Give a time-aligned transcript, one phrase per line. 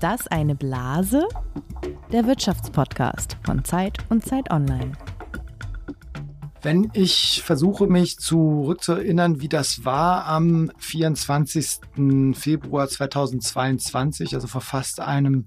[0.00, 1.28] Ist das eine Blase?
[2.10, 4.92] Der Wirtschaftspodcast von Zeit und Zeit Online.
[6.62, 11.80] Wenn ich versuche, mich zurückzuerinnern, wie das war am 24.
[12.32, 15.44] Februar 2022, also vor fast einem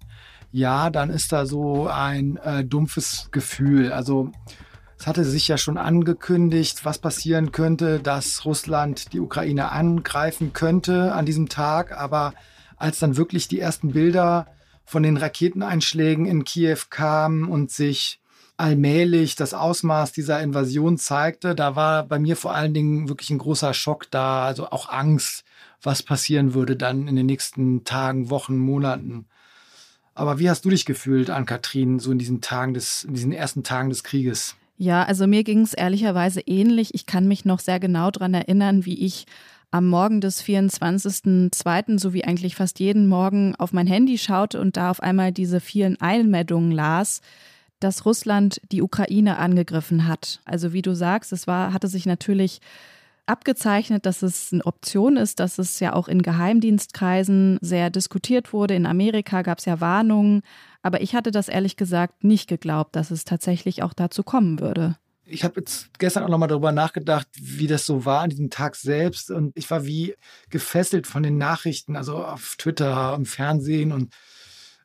[0.51, 3.91] Jahr, dann ist da so ein äh, dumpfes Gefühl.
[3.91, 4.29] Also
[4.99, 11.11] es hatte sich ja schon angekündigt, was passieren könnte, dass Russland die Ukraine angreifen könnte
[11.13, 11.97] an diesem Tag.
[11.97, 12.35] Aber
[12.77, 14.47] als dann wirklich die ersten Bilder
[14.85, 18.19] von den Raketeneinschlägen in Kiew kamen und sich
[18.57, 23.39] allmählich das Ausmaß dieser Invasion zeigte, da war bei mir vor allen Dingen wirklich ein
[23.39, 25.43] großer Schock da, also auch Angst,
[25.81, 29.25] was passieren würde dann in den nächsten Tagen, Wochen, Monaten.
[30.15, 33.31] Aber wie hast du dich gefühlt, an Kathrin, so in diesen Tagen des, in diesen
[33.31, 34.55] ersten Tagen des Krieges?
[34.77, 36.93] Ja, also mir ging es ehrlicherweise ähnlich.
[36.93, 39.25] Ich kann mich noch sehr genau daran erinnern, wie ich
[39.73, 44.77] am Morgen des 24.02., so wie eigentlich fast jeden Morgen, auf mein Handy schaute und
[44.77, 47.21] da auf einmal diese vielen Eilmeldungen las,
[47.79, 50.41] dass Russland die Ukraine angegriffen hat.
[50.45, 52.61] Also wie du sagst, es war, hatte sich natürlich
[53.25, 58.75] abgezeichnet, dass es eine Option ist, dass es ja auch in Geheimdienstkreisen sehr diskutiert wurde.
[58.75, 60.43] In Amerika gab es ja Warnungen,
[60.83, 64.97] aber ich hatte das ehrlich gesagt nicht geglaubt, dass es tatsächlich auch dazu kommen würde.
[65.33, 68.75] Ich habe jetzt gestern auch nochmal darüber nachgedacht, wie das so war an diesem Tag
[68.75, 69.31] selbst.
[69.31, 70.15] Und ich war wie
[70.51, 74.13] gefesselt von den Nachrichten, also auf Twitter, im Fernsehen und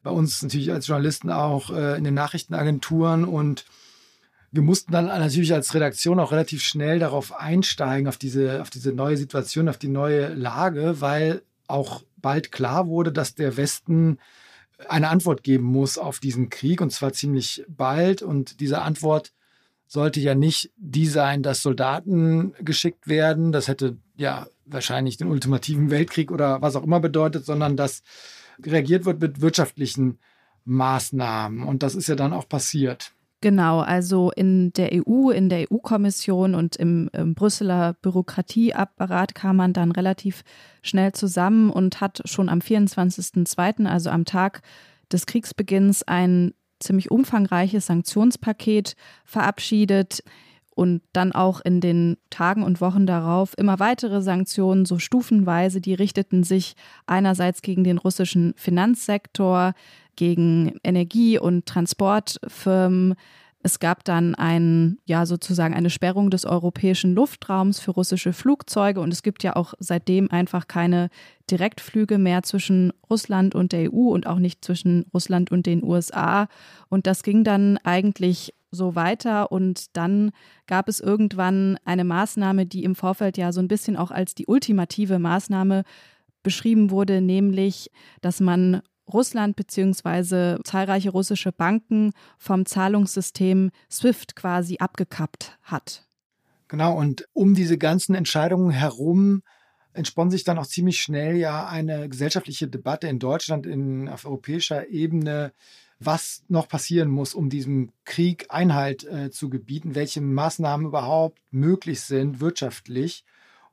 [0.03, 3.25] bei uns natürlich als Journalisten auch äh, in den Nachrichtenagenturen.
[3.25, 3.67] Und
[4.51, 8.93] wir mussten dann natürlich als Redaktion auch relativ schnell darauf einsteigen, auf diese, auf diese
[8.93, 14.19] neue Situation, auf die neue Lage, weil auch bald klar wurde, dass der Westen
[14.89, 18.23] eine Antwort geben muss auf diesen Krieg und zwar ziemlich bald.
[18.23, 19.33] Und diese Antwort
[19.89, 23.51] sollte ja nicht die sein, dass Soldaten geschickt werden.
[23.53, 28.03] Das hätte ja wahrscheinlich den ultimativen Weltkrieg oder was auch immer bedeutet, sondern dass
[28.63, 30.19] reagiert wird mit wirtschaftlichen
[30.65, 31.63] Maßnahmen.
[31.63, 33.13] Und das ist ja dann auch passiert.
[33.41, 39.73] Genau, also in der EU, in der EU-Kommission und im, im, Brüsseler Bürokratieapparat kam man
[39.73, 40.43] dann relativ
[40.83, 44.63] schnell zusammen und hat schon am 24.02., also am Tag
[45.13, 48.95] des Kriegsbeginns, ein ziemlich umfangreiches Sanktionspaket
[49.25, 50.23] verabschiedet
[50.79, 55.95] und dann auch in den Tagen und Wochen darauf immer weitere Sanktionen, so stufenweise, die
[55.95, 59.73] richteten sich einerseits gegen den russischen Finanzsektor,
[60.15, 63.17] gegen Energie- und Transportfirmen.
[63.63, 69.13] Es gab dann ein, ja, sozusagen eine Sperrung des europäischen Luftraums für russische Flugzeuge und
[69.13, 71.11] es gibt ja auch seitdem einfach keine
[71.51, 76.47] Direktflüge mehr zwischen Russland und der EU und auch nicht zwischen Russland und den USA.
[76.89, 79.51] Und das ging dann eigentlich so weiter.
[79.51, 80.31] Und dann
[80.67, 84.47] gab es irgendwann eine Maßnahme, die im Vorfeld ja so ein bisschen auch als die
[84.47, 85.83] ultimative Maßnahme
[86.43, 88.83] beschrieben wurde, nämlich, dass man
[89.13, 90.59] Russland bzw.
[90.65, 96.05] zahlreiche russische Banken vom Zahlungssystem SWIFT quasi abgekappt hat.
[96.69, 99.43] Genau, und um diese ganzen Entscheidungen herum
[99.95, 104.89] entspann sich dann auch ziemlich schnell ja eine gesellschaftliche Debatte in Deutschland in, auf europäischer
[104.89, 105.53] Ebene,
[105.99, 112.03] was noch passieren muss, um diesem Krieg Einhalt äh, zu gebieten, welche Maßnahmen überhaupt möglich
[112.03, 113.25] sind wirtschaftlich.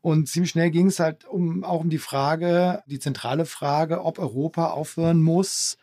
[0.05, 4.19] Und ziemlich schnell ging es halt um, auch um die Frage, die zentrale Frage, ob
[4.19, 5.77] Europa aufhören muss,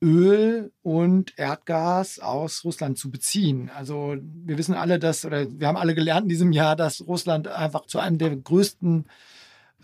[0.00, 3.70] Öl und Erdgas aus Russland zu beziehen.
[3.76, 4.16] Also
[4.46, 7.84] wir wissen alle, dass, oder wir haben alle gelernt in diesem Jahr, dass Russland einfach
[7.84, 9.04] zu einem der größten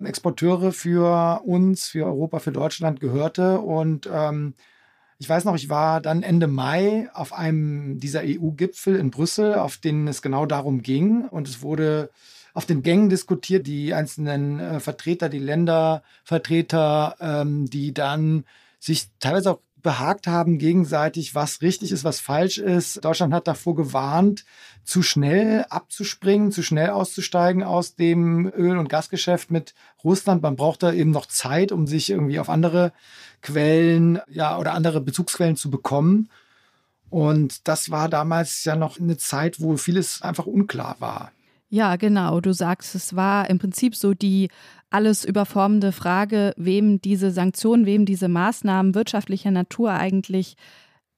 [0.02, 3.60] Exporteure für uns, für Europa, für Deutschland gehörte.
[3.60, 4.54] Und ähm,
[5.18, 9.76] ich weiß noch, ich war dann Ende Mai auf einem dieser EU-Gipfel in Brüssel, auf
[9.76, 11.28] denen es genau darum ging.
[11.28, 12.08] Und es wurde
[12.56, 18.44] auf den Gängen diskutiert, die einzelnen äh, Vertreter, die Ländervertreter, ähm, die dann
[18.80, 23.04] sich teilweise auch behagt haben gegenseitig, was richtig ist, was falsch ist.
[23.04, 24.46] Deutschland hat davor gewarnt,
[24.84, 30.42] zu schnell abzuspringen, zu schnell auszusteigen aus dem Öl- und Gasgeschäft mit Russland.
[30.42, 32.92] Man braucht da eben noch Zeit, um sich irgendwie auf andere
[33.42, 36.30] Quellen, ja, oder andere Bezugsquellen zu bekommen.
[37.10, 41.32] Und das war damals ja noch eine Zeit, wo vieles einfach unklar war.
[41.68, 42.40] Ja, genau.
[42.40, 44.48] Du sagst, es war im Prinzip so die
[44.90, 50.56] alles überformende Frage, wem diese Sanktionen, wem diese Maßnahmen wirtschaftlicher Natur eigentlich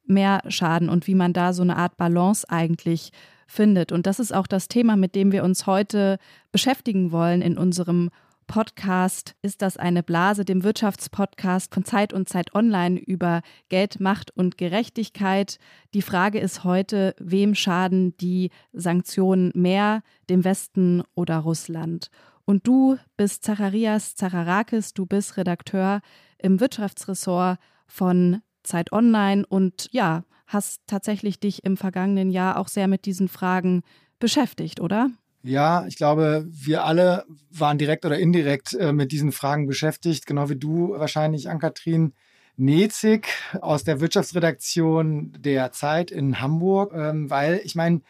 [0.06, 3.12] mehr schaden und wie man da so eine Art Balance eigentlich
[3.46, 3.92] findet.
[3.92, 6.18] Und das ist auch das Thema, mit dem wir uns heute
[6.50, 8.10] beschäftigen wollen in unserem
[8.48, 14.32] Podcast Ist das eine Blase, dem Wirtschaftspodcast von Zeit und Zeit Online über Geld, Macht
[14.36, 15.58] und Gerechtigkeit.
[15.94, 22.10] Die Frage ist heute, wem schaden die Sanktionen mehr, dem Westen oder Russland?
[22.44, 26.00] Und du bist Zacharias Zacharakis, du bist Redakteur
[26.38, 32.88] im Wirtschaftsressort von Zeit Online und ja, hast tatsächlich dich im vergangenen Jahr auch sehr
[32.88, 33.82] mit diesen Fragen
[34.18, 35.10] beschäftigt, oder?
[35.42, 40.48] Ja, ich glaube, wir alle waren direkt oder indirekt äh, mit diesen Fragen beschäftigt, genau
[40.48, 42.12] wie du wahrscheinlich, Ann-Kathrin.
[42.60, 43.28] Nezig
[43.60, 48.00] aus der Wirtschaftsredaktion der Zeit in Hamburg, ähm, weil ich meine,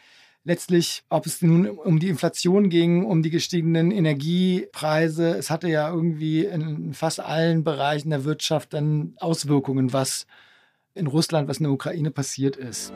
[0.43, 5.87] letztlich, ob es nun um die Inflation ging, um die gestiegenen Energiepreise, es hatte ja
[5.93, 10.25] irgendwie in fast allen Bereichen der Wirtschaft dann Auswirkungen, was
[10.95, 12.91] in Russland, was in der Ukraine passiert ist.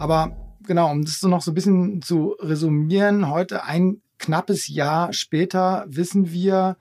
[0.00, 0.34] Aber
[0.66, 5.84] genau, um das so noch so ein bisschen zu resümieren, heute ein knappes Jahr später
[5.88, 6.78] wissen wir,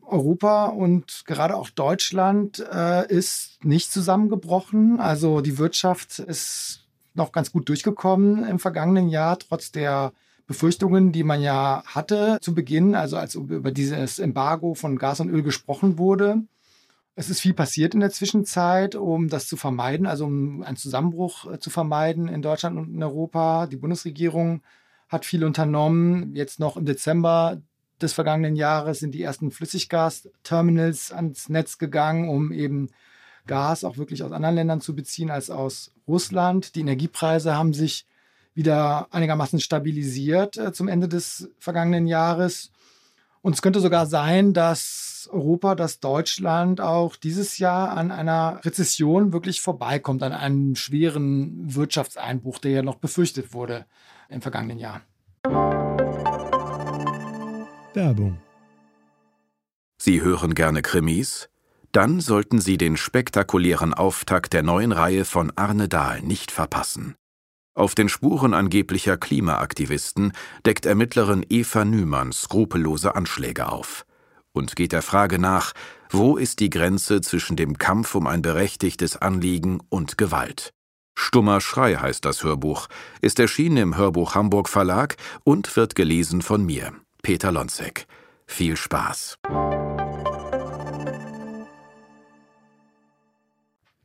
[0.00, 5.00] Europa und gerade auch Deutschland äh, ist nicht zusammengebrochen.
[5.00, 10.14] Also die Wirtschaft ist noch ganz gut durchgekommen im vergangenen Jahr, trotz der
[10.46, 15.28] Befürchtungen, die man ja hatte zu Beginn, also als über dieses Embargo von Gas und
[15.28, 16.38] Öl gesprochen wurde.
[17.18, 21.50] Es ist viel passiert in der Zwischenzeit, um das zu vermeiden, also um einen Zusammenbruch
[21.50, 23.66] äh, zu vermeiden in Deutschland und in Europa.
[23.66, 24.62] Die Bundesregierung
[25.08, 26.36] hat viel unternommen.
[26.36, 27.62] Jetzt noch im Dezember
[28.02, 32.90] des vergangenen Jahres sind die ersten Flüssiggasterminals ans Netz gegangen, um eben
[33.46, 36.74] Gas auch wirklich aus anderen Ländern zu beziehen als aus Russland.
[36.74, 38.04] Die Energiepreise haben sich
[38.52, 42.72] wieder einigermaßen stabilisiert äh, zum Ende des vergangenen Jahres.
[43.40, 49.32] Und es könnte sogar sein, dass Europa, dass Deutschland auch dieses Jahr an einer Rezession
[49.32, 53.86] wirklich vorbeikommt, an einem schweren Wirtschaftseinbruch, der ja noch befürchtet wurde
[54.28, 55.02] im vergangenen Jahr.
[57.94, 58.38] Werbung.
[59.98, 61.48] Sie hören gerne Krimis?
[61.92, 67.14] Dann sollten Sie den spektakulären Auftakt der neuen Reihe von Arne Dahl nicht verpassen.
[67.74, 70.32] Auf den Spuren angeblicher Klimaaktivisten
[70.64, 74.05] deckt Ermittlerin Eva Nümann skrupellose Anschläge auf
[74.56, 75.72] und geht der Frage nach,
[76.10, 80.70] wo ist die Grenze zwischen dem Kampf um ein berechtigtes Anliegen und Gewalt.
[81.18, 82.88] Stummer Schrei heißt das Hörbuch,
[83.20, 86.92] ist erschienen im Hörbuch Hamburg Verlag und wird gelesen von mir,
[87.22, 88.06] Peter Lonzek.
[88.46, 89.38] Viel Spaß.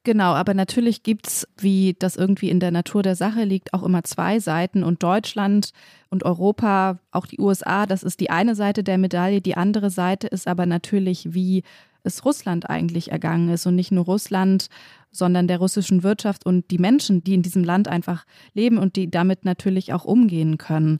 [0.03, 3.83] Genau, aber natürlich gibt es, wie das irgendwie in der Natur der Sache liegt, auch
[3.83, 4.83] immer zwei Seiten.
[4.83, 5.73] Und Deutschland
[6.09, 9.41] und Europa, auch die USA, das ist die eine Seite der Medaille.
[9.41, 11.61] Die andere Seite ist aber natürlich, wie
[12.03, 13.67] es Russland eigentlich ergangen ist.
[13.67, 14.69] Und nicht nur Russland,
[15.11, 18.25] sondern der russischen Wirtschaft und die Menschen, die in diesem Land einfach
[18.55, 20.97] leben und die damit natürlich auch umgehen können.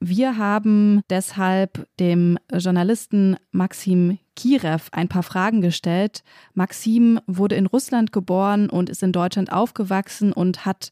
[0.00, 6.22] Wir haben deshalb dem Journalisten Maxim Kirev ein paar Fragen gestellt.
[6.54, 10.90] Maxim wurde in Russland geboren und ist in Deutschland aufgewachsen und hat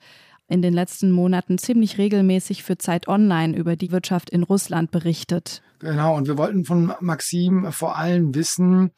[0.48, 5.62] in den letzten Monaten ziemlich regelmäßig für Zeit Online über die Wirtschaft in Russland berichtet.
[5.78, 8.90] Genau, und wir wollten von Maxim vor allem wissen,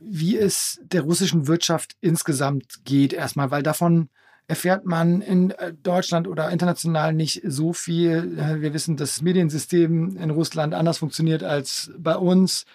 [0.00, 4.08] wie es der russischen Wirtschaft insgesamt geht, erstmal, weil davon
[4.48, 8.38] erfährt man in äh, Deutschland oder international nicht so viel.
[8.38, 12.66] Äh, wir wissen, dass das Mediensystem in Russland anders funktioniert als bei uns.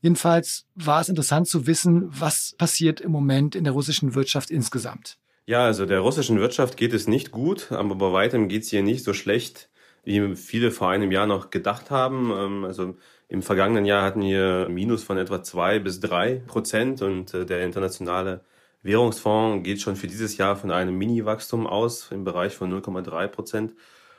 [0.00, 5.18] Jedenfalls war es interessant zu wissen, was passiert im Moment in der russischen Wirtschaft insgesamt.
[5.46, 8.82] Ja, also der russischen Wirtschaft geht es nicht gut, aber bei weitem geht es hier
[8.82, 9.68] nicht so schlecht,
[10.04, 12.30] wie viele vor einem Jahr noch gedacht haben.
[12.30, 12.96] Ähm, also
[13.28, 17.64] im vergangenen Jahr hatten wir Minus von etwa zwei bis drei Prozent und äh, der
[17.64, 18.44] internationale
[18.82, 23.72] Währungsfonds geht schon für dieses Jahr von einem Mini-Wachstum aus im Bereich von 0,3 Prozent.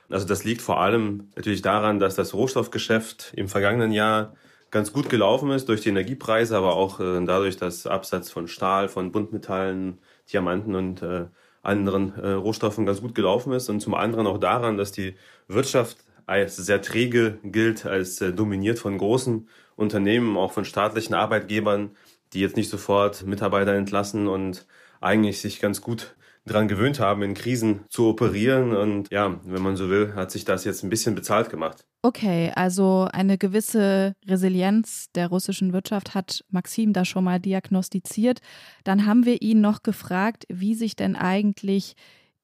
[0.10, 4.36] Also das liegt vor allem natürlich daran, dass das Rohstoffgeschäft im vergangenen Jahr
[4.72, 8.90] ganz gut gelaufen ist durch die Energiepreise, aber auch äh, dadurch, dass Absatz von Stahl,
[8.90, 10.00] von Buntmetallen,
[10.32, 11.26] Diamanten und äh,
[11.62, 15.16] anderen äh, Rohstoffen ganz gut gelaufen ist und zum anderen auch daran, dass die
[15.48, 21.92] Wirtschaft als sehr träge gilt, als äh, dominiert von großen Unternehmen, auch von staatlichen Arbeitgebern,
[22.34, 24.66] die jetzt nicht sofort Mitarbeiter entlassen und
[25.02, 28.76] eigentlich sich ganz gut daran gewöhnt haben, in Krisen zu operieren.
[28.76, 31.86] Und ja, wenn man so will, hat sich das jetzt ein bisschen bezahlt gemacht.
[32.02, 38.42] Okay, also eine gewisse Resilienz der russischen Wirtschaft hat Maxim da schon mal diagnostiziert.
[38.84, 41.96] Dann haben wir ihn noch gefragt, wie sich denn eigentlich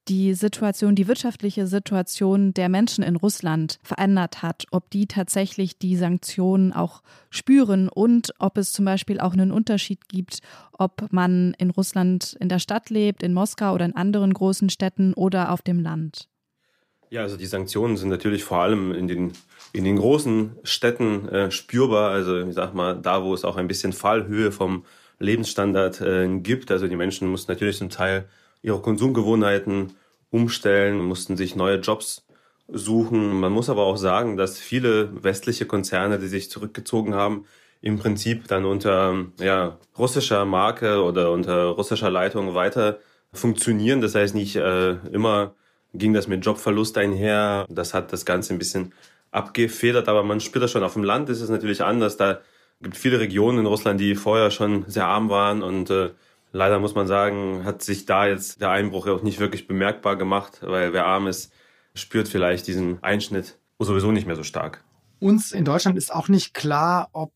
[0.09, 5.95] die Situation, die wirtschaftliche Situation der Menschen in Russland verändert hat, ob die tatsächlich die
[5.95, 10.39] Sanktionen auch spüren und ob es zum Beispiel auch einen Unterschied gibt,
[10.73, 15.13] ob man in Russland in der Stadt lebt, in Moskau oder in anderen großen Städten
[15.13, 16.27] oder auf dem Land.
[17.11, 19.33] Ja, also die Sanktionen sind natürlich vor allem in den,
[19.73, 22.11] in den großen Städten äh, spürbar.
[22.11, 24.85] Also ich sag mal, da wo es auch ein bisschen Fallhöhe vom
[25.19, 26.71] Lebensstandard äh, gibt.
[26.71, 28.27] Also die Menschen mussten natürlich zum Teil
[28.61, 29.93] ihre Konsumgewohnheiten
[30.31, 32.25] umstellen, mussten sich neue Jobs
[32.67, 33.39] suchen.
[33.39, 37.45] Man muss aber auch sagen, dass viele westliche Konzerne, die sich zurückgezogen haben,
[37.81, 42.99] im Prinzip dann unter ja, russischer Marke oder unter russischer Leitung weiter
[43.31, 44.01] funktionieren.
[44.01, 45.55] Das heißt, nicht äh, immer
[45.93, 47.65] ging das mit Jobverlust einher.
[47.69, 48.93] Das hat das Ganze ein bisschen
[49.31, 50.83] abgefedert, aber man spürt das schon.
[50.83, 52.17] Auf dem Land ist es natürlich anders.
[52.17, 52.41] Da
[52.81, 56.09] gibt viele Regionen in Russland, die vorher schon sehr arm waren und äh,
[56.51, 60.59] leider muss man sagen, hat sich da jetzt der Einbruch auch nicht wirklich bemerkbar gemacht,
[60.61, 61.51] weil wer arm ist,
[61.93, 64.83] spürt vielleicht diesen Einschnitt sowieso nicht mehr so stark.
[65.19, 67.33] Uns in Deutschland ist auch nicht klar, ob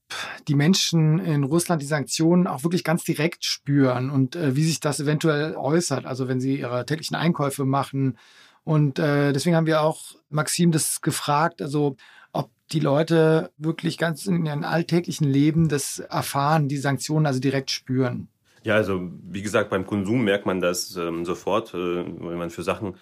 [0.48, 4.79] die Menschen in Russland die Sanktionen auch wirklich ganz direkt spüren und äh, wie sich
[4.79, 6.05] das eventuell äußert.
[6.05, 8.17] Also wenn sie ihre täglichen Einkäufe machen.
[8.63, 11.98] Und äh, deswegen haben wir auch Maxim das gefragt, also
[12.32, 17.70] ob die Leute wirklich ganz in ihrem alltäglichen Leben das erfahren, die Sanktionen also direkt
[17.70, 18.29] spüren.
[18.63, 22.63] Ja, also wie gesagt, beim Konsum merkt man das ähm, sofort, äh, wenn man für
[22.63, 22.96] Sachen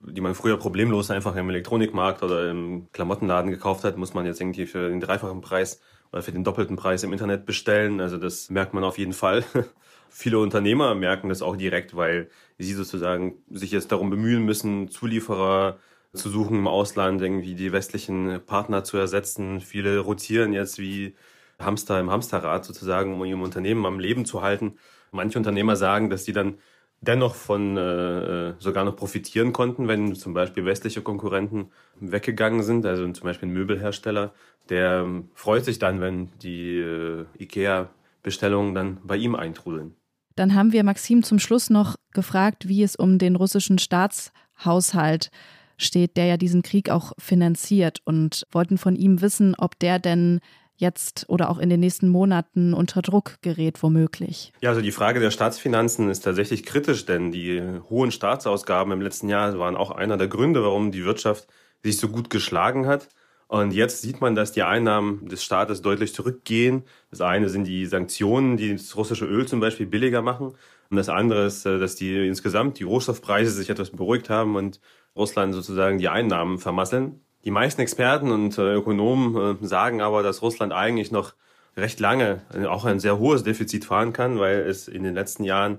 [0.00, 4.40] die man früher problemlos einfach im Elektronikmarkt oder im Klamottenladen gekauft hat, muss man jetzt
[4.40, 5.80] irgendwie für den dreifachen Preis
[6.12, 8.00] oder für den doppelten Preis im Internet bestellen.
[8.00, 9.44] Also das merkt man auf jeden Fall.
[10.08, 15.78] Viele Unternehmer merken das auch direkt, weil sie sozusagen sich jetzt darum bemühen müssen, Zulieferer
[16.14, 19.60] zu suchen im Ausland, irgendwie die westlichen Partner zu ersetzen.
[19.60, 21.14] Viele rotieren jetzt wie
[21.58, 24.78] Hamster im Hamsterrad sozusagen, um ihr Unternehmen am Leben zu halten.
[25.16, 26.58] Manche Unternehmer sagen, dass sie dann
[27.00, 31.70] dennoch von äh, sogar noch profitieren konnten, wenn zum Beispiel westliche Konkurrenten
[32.00, 32.86] weggegangen sind.
[32.86, 34.32] Also zum Beispiel ein Möbelhersteller,
[34.68, 39.94] der ähm, freut sich dann, wenn die äh, IKEA-Bestellungen dann bei ihm eintrudeln.
[40.36, 45.30] Dann haben wir Maxim zum Schluss noch gefragt, wie es um den russischen Staatshaushalt
[45.78, 50.40] steht, der ja diesen Krieg auch finanziert und wollten von ihm wissen, ob der denn
[50.76, 54.52] jetzt oder auch in den nächsten Monaten unter Druck gerät, womöglich?
[54.60, 59.28] Ja, also die Frage der Staatsfinanzen ist tatsächlich kritisch, denn die hohen Staatsausgaben im letzten
[59.28, 61.48] Jahr waren auch einer der Gründe, warum die Wirtschaft
[61.82, 63.08] sich so gut geschlagen hat.
[63.48, 66.82] Und jetzt sieht man, dass die Einnahmen des Staates deutlich zurückgehen.
[67.10, 70.54] Das eine sind die Sanktionen, die das russische Öl zum Beispiel billiger machen.
[70.90, 74.80] Und das andere ist, äh, dass die insgesamt die Rohstoffpreise sich etwas beruhigt haben und
[75.14, 77.20] Russland sozusagen die Einnahmen vermasseln.
[77.46, 81.34] Die meisten Experten und äh, Ökonomen äh, sagen aber, dass Russland eigentlich noch
[81.76, 85.44] recht lange äh, auch ein sehr hohes Defizit fahren kann, weil es in den letzten
[85.44, 85.78] Jahren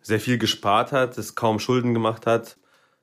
[0.00, 2.56] sehr viel gespart hat, es kaum Schulden gemacht hat.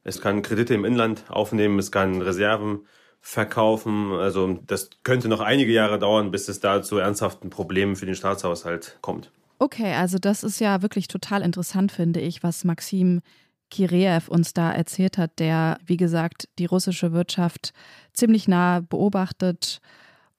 [0.04, 2.80] Es kann Kredite im Inland aufnehmen, es kann Reserven
[3.22, 4.12] verkaufen.
[4.14, 8.16] Also das könnte noch einige Jahre dauern, bis es da zu ernsthaften Problemen für den
[8.16, 9.30] Staatshaushalt kommt.
[9.60, 13.22] Okay, also das ist ja wirklich total interessant, finde ich, was Maxim
[13.70, 17.74] Kireev uns da erzählt hat, der, wie gesagt, die russische Wirtschaft
[18.14, 19.80] ziemlich nah beobachtet.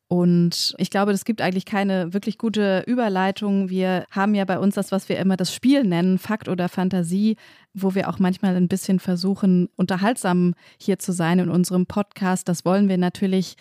[0.08, 3.70] Und ich glaube, es gibt eigentlich keine wirklich gute Überleitung.
[3.70, 7.37] Wir haben ja bei uns das, was wir immer das Spiel nennen, Fakt oder Fantasie,
[7.75, 12.49] wo wir auch manchmal ein bisschen versuchen, unterhaltsam hier zu sein in unserem Podcast.
[12.49, 13.54] Das wollen wir natürlich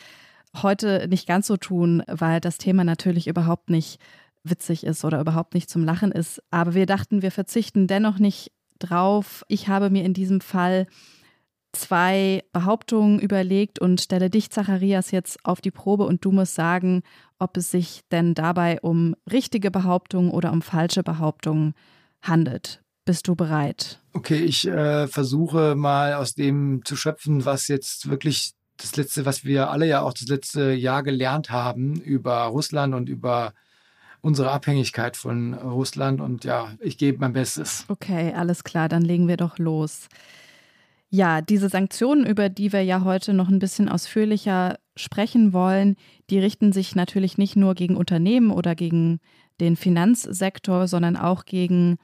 [0.63, 3.99] heute nicht ganz so tun, weil das Thema natürlich überhaupt nicht
[4.43, 6.41] witzig ist oder überhaupt nicht zum Lachen ist.
[6.49, 9.43] Aber wir dachten, wir verzichten dennoch nicht drauf.
[9.47, 10.87] Ich habe mir in diesem Fall
[11.71, 17.03] zwei Behauptungen überlegt und stelle dich, Zacharias, jetzt auf die Probe und du musst sagen,
[17.37, 21.73] ob es sich denn dabei um richtige Behauptungen oder um falsche Behauptungen
[22.21, 22.81] handelt.
[23.05, 24.01] Bist du bereit?
[24.13, 29.43] Okay, ich äh, versuche mal aus dem zu schöpfen, was jetzt wirklich das letzte, was
[29.43, 33.53] wir alle ja auch das letzte Jahr gelernt haben über Russland und über
[34.21, 36.21] unsere Abhängigkeit von Russland.
[36.21, 37.85] Und ja, ich gebe mein Bestes.
[37.87, 40.07] Okay, alles klar, dann legen wir doch los.
[41.11, 45.95] Ja, diese Sanktionen, über die wir ja heute noch ein bisschen ausführlicher sprechen wollen,
[46.29, 49.19] die richten sich natürlich nicht nur gegen Unternehmen oder gegen
[49.59, 51.97] den Finanzsektor, sondern auch gegen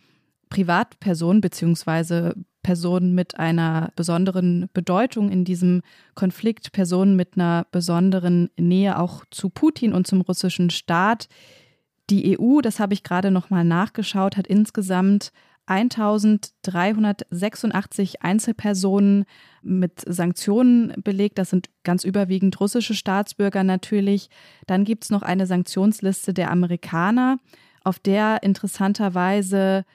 [0.50, 5.82] Privatpersonen beziehungsweise Personen mit einer besonderen Bedeutung in diesem
[6.16, 11.28] Konflikt, Personen mit einer besonderen Nähe auch zu Putin und zum russischen Staat,
[12.10, 15.32] die EU, das habe ich gerade noch mal nachgeschaut, hat insgesamt
[15.68, 19.26] 1386 Einzelpersonen
[19.64, 21.40] mit Sanktionen belegt.
[21.40, 24.30] Das sind ganz überwiegend russische Staatsbürger natürlich.
[24.68, 27.40] Dann gibt es noch eine Sanktionsliste der Amerikaner,
[27.84, 29.86] auf der interessanterweise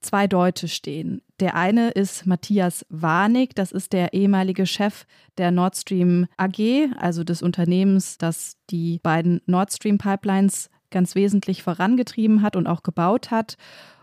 [0.00, 1.22] zwei Deutsche stehen.
[1.38, 5.06] Der eine ist Matthias Warnig, das ist der ehemalige Chef
[5.38, 11.62] der Nord Stream AG, also des Unternehmens, das die beiden Nord Stream Pipelines ganz wesentlich
[11.62, 13.56] vorangetrieben hat und auch gebaut hat.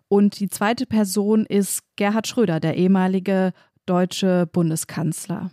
[0.09, 3.53] Und die zweite Person ist Gerhard Schröder, der ehemalige
[3.85, 5.51] deutsche Bundeskanzler.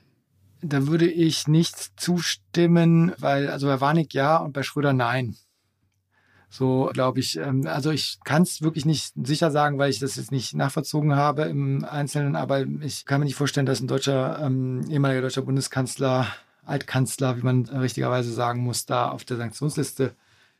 [0.62, 5.36] Da würde ich nicht zustimmen, weil also bei Warnig ja und bei Schröder nein.
[6.48, 7.36] So glaube ich.
[7.36, 11.14] Ähm, also ich kann es wirklich nicht sicher sagen, weil ich das jetzt nicht nachvollzogen
[11.14, 15.42] habe im Einzelnen, aber ich kann mir nicht vorstellen, dass ein deutscher, ähm, ehemaliger deutscher
[15.42, 16.26] Bundeskanzler,
[16.64, 20.14] Altkanzler, wie man richtigerweise sagen muss, da auf der Sanktionsliste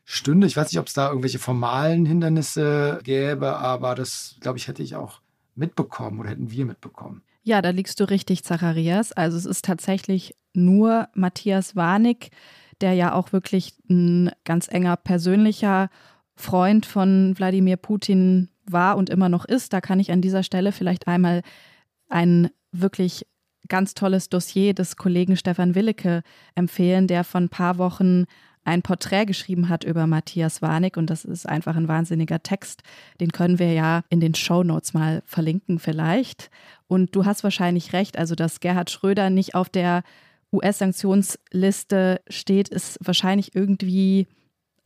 [0.09, 0.47] stünde.
[0.47, 4.81] Ich weiß nicht, ob es da irgendwelche formalen Hindernisse gäbe, aber das, glaube ich, hätte
[4.81, 5.19] ich auch
[5.53, 7.23] mitbekommen oder hätten wir mitbekommen.
[7.43, 9.11] Ja, da liegst du richtig, Zacharias.
[9.11, 12.31] Also es ist tatsächlich nur Matthias Warnig,
[12.79, 15.89] der ja auch wirklich ein ganz enger persönlicher
[16.35, 19.73] Freund von Wladimir Putin war und immer noch ist.
[19.73, 21.41] Da kann ich an dieser Stelle vielleicht einmal
[22.07, 23.27] ein wirklich
[23.67, 26.21] ganz tolles Dossier des Kollegen Stefan Willecke
[26.55, 28.25] empfehlen, der von ein paar Wochen
[28.67, 32.83] ein Porträt geschrieben hat über Matthias Warnig und das ist einfach ein wahnsinniger Text.
[33.21, 36.51] Den können wir ja in den Show Notes mal verlinken vielleicht.
[36.87, 40.03] Und du hast wahrscheinlich recht, also dass Gerhard Schröder nicht auf der
[40.51, 44.27] US-Sanktionsliste steht, ist wahrscheinlich irgendwie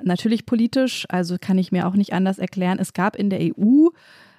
[0.03, 2.77] natürlich politisch, also kann ich mir auch nicht anders erklären.
[2.79, 3.87] Es gab in der EU,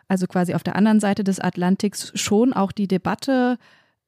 [0.07, 3.59] also quasi auf der anderen Seite des Atlantiks, schon auch die Debatte,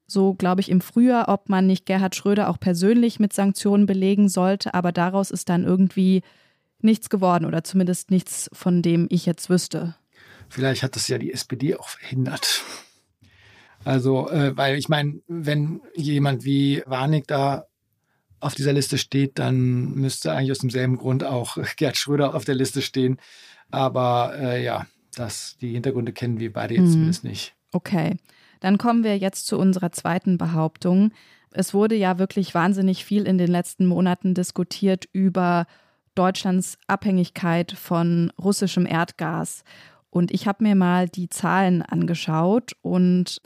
[0.07, 4.29] so glaube ich im Frühjahr, ob man nicht Gerhard Schröder auch persönlich mit Sanktionen belegen
[4.29, 6.23] sollte, aber daraus ist dann irgendwie
[6.81, 9.97] nichts geworden oder zumindest nichts, von dem ich jetzt wüsste.
[10.49, 12.63] Vielleicht hat das ja die SPD auch verhindert.
[13.85, 17.67] Also, äh, weil ich meine, wenn jemand wie Warnig da
[18.41, 22.55] auf dieser Liste steht, dann müsste eigentlich aus demselben Grund auch Gerd Schröder auf der
[22.55, 23.19] Liste stehen.
[23.71, 26.93] Aber äh, ja, das, die Hintergründe kennen wir beide jetzt mhm.
[26.93, 27.55] zumindest nicht.
[27.73, 28.17] Okay.
[28.65, 31.11] Dann kommen wir jetzt zu unserer zweiten Behauptung.
[31.51, 35.67] Es wurde ja wirklich wahnsinnig viel in den letzten Monaten diskutiert über
[36.15, 39.65] Deutschlands Abhängigkeit von russischem Erdgas.
[40.09, 43.43] Und ich habe mir mal die Zahlen angeschaut und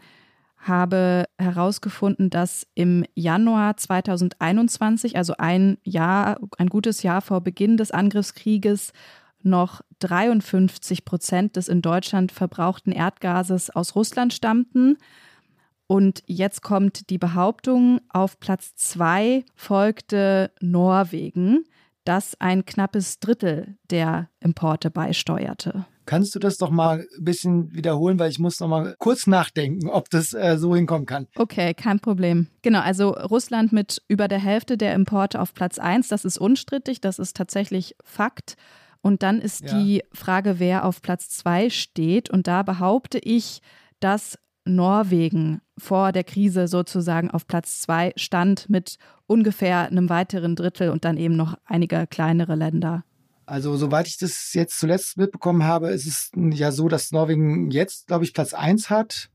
[0.56, 7.90] habe herausgefunden, dass im Januar 2021, also ein Jahr, ein gutes Jahr vor Beginn des
[7.90, 8.92] Angriffskrieges,
[9.42, 14.97] noch 53 Prozent des in Deutschland verbrauchten Erdgases aus Russland stammten.
[15.87, 21.65] Und jetzt kommt die Behauptung, auf Platz zwei folgte Norwegen,
[22.04, 25.86] das ein knappes Drittel der Importe beisteuerte.
[26.08, 29.91] Kannst du das doch mal ein bisschen wiederholen, weil ich muss noch mal kurz nachdenken,
[29.91, 31.26] ob das äh, so hinkommen kann.
[31.36, 32.47] Okay, kein Problem.
[32.62, 37.02] Genau, also Russland mit über der Hälfte der Importe auf Platz eins, das ist unstrittig,
[37.02, 38.56] das ist tatsächlich Fakt.
[39.00, 39.78] Und dann ist ja.
[39.78, 42.30] die Frage, wer auf Platz zwei steht.
[42.30, 43.61] Und da behaupte ich,
[44.00, 50.91] dass Norwegen vor der Krise sozusagen auf Platz zwei stand mit ungefähr einem weiteren Drittel
[50.91, 53.04] und dann eben noch einige kleinere Länder.
[53.47, 58.06] Also soweit ich das jetzt zuletzt mitbekommen habe, ist es ja so, dass Norwegen jetzt,
[58.06, 59.30] glaube ich, Platz eins hat.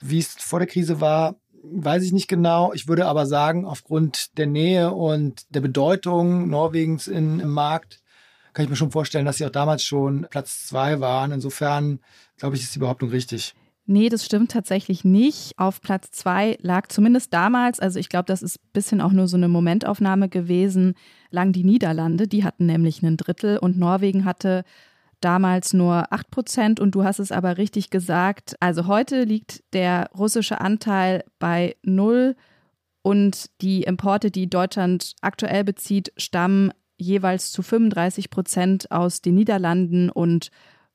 [0.00, 2.72] Wie es vor der Krise war, weiß ich nicht genau.
[2.72, 8.00] Ich würde aber sagen, aufgrund der Nähe und der Bedeutung Norwegens im Markt
[8.52, 11.32] kann ich mir schon vorstellen, dass sie auch damals schon Platz zwei waren.
[11.32, 12.00] Insofern
[12.36, 13.54] glaube ich, ist die Behauptung richtig.
[13.90, 15.52] Nee, das stimmt tatsächlich nicht.
[15.56, 19.28] Auf Platz zwei lag zumindest damals, also ich glaube, das ist ein bisschen auch nur
[19.28, 20.94] so eine Momentaufnahme gewesen,
[21.30, 22.28] lagen die Niederlande.
[22.28, 24.64] Die hatten nämlich ein Drittel und Norwegen hatte
[25.20, 28.56] damals nur 8 Prozent und du hast es aber richtig gesagt.
[28.60, 32.36] Also heute liegt der russische Anteil bei null
[33.00, 40.10] und die Importe, die Deutschland aktuell bezieht, stammen jeweils zu 35 Prozent aus den Niederlanden
[40.10, 40.50] und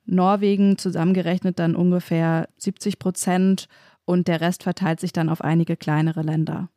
[0.06, 3.68] Norwegen zusammengerechnet dann ungefähr 70 Prozent
[4.06, 6.70] und der Rest verteilt sich dann auf einige kleinere Länder.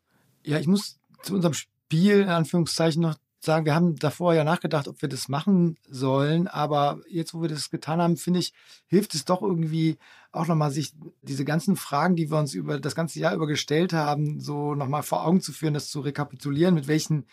[0.45, 4.89] Ja, ich muss zu unserem Spiel in Anführungszeichen noch sagen, wir haben davor ja nachgedacht,
[4.89, 8.53] ob wir das machen sollen, aber jetzt, wo wir das getan haben, finde ich,
[8.87, 9.99] hilft es doch irgendwie
[10.33, 13.93] auch nochmal, sich diese ganzen Fragen, die wir uns über das ganze Jahr über gestellt
[13.93, 17.27] haben, so nochmal vor Augen zu führen, das zu rekapitulieren, mit welchen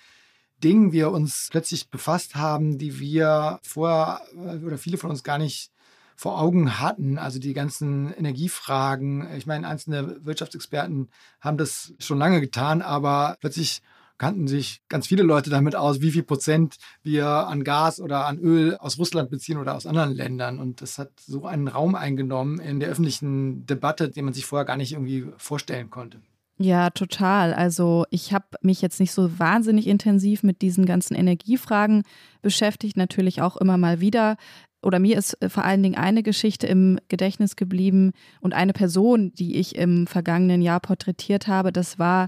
[0.63, 5.37] Dingen wir uns plötzlich befasst haben, die wir vorher äh, oder viele von uns gar
[5.37, 5.71] nicht
[6.15, 7.17] vor Augen hatten.
[7.17, 9.27] Also die ganzen Energiefragen.
[9.35, 11.09] Ich meine, einzelne Wirtschaftsexperten
[11.41, 13.81] haben das schon lange getan, aber plötzlich
[14.17, 18.37] kannten sich ganz viele Leute damit aus, wie viel Prozent wir an Gas oder an
[18.39, 20.59] Öl aus Russland beziehen oder aus anderen Ländern.
[20.59, 24.65] Und das hat so einen Raum eingenommen in der öffentlichen Debatte, den man sich vorher
[24.65, 26.21] gar nicht irgendwie vorstellen konnte.
[26.59, 27.53] Ja, total.
[27.53, 32.03] Also ich habe mich jetzt nicht so wahnsinnig intensiv mit diesen ganzen Energiefragen
[32.41, 34.37] beschäftigt, natürlich auch immer mal wieder.
[34.83, 38.11] Oder mir ist äh, vor allen Dingen eine Geschichte im Gedächtnis geblieben
[38.41, 41.71] und eine Person, die ich im vergangenen Jahr porträtiert habe.
[41.71, 42.27] Das war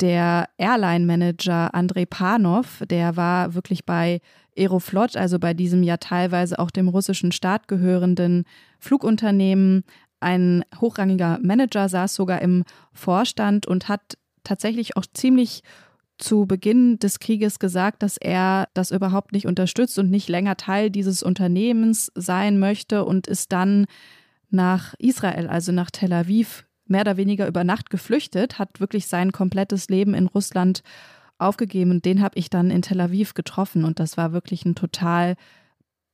[0.00, 2.82] der Airline-Manager Andrei Panov.
[2.88, 4.20] Der war wirklich bei
[4.56, 8.44] Aeroflot, also bei diesem ja teilweise auch dem russischen Staat gehörenden
[8.78, 9.84] Flugunternehmen,
[10.20, 15.62] ein hochrangiger Manager saß sogar im Vorstand und hat tatsächlich auch ziemlich
[16.18, 20.90] zu Beginn des Krieges gesagt, dass er das überhaupt nicht unterstützt und nicht länger Teil
[20.90, 23.86] dieses Unternehmens sein möchte und ist dann
[24.50, 29.30] nach Israel, also nach Tel Aviv, mehr oder weniger über Nacht geflüchtet, hat wirklich sein
[29.30, 30.82] komplettes Leben in Russland
[31.38, 34.74] aufgegeben und den habe ich dann in Tel Aviv getroffen und das war wirklich ein
[34.74, 35.36] total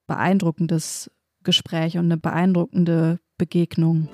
[0.06, 1.10] beeindruckendes
[1.44, 4.08] Gespräch und eine beeindruckende Begegnung.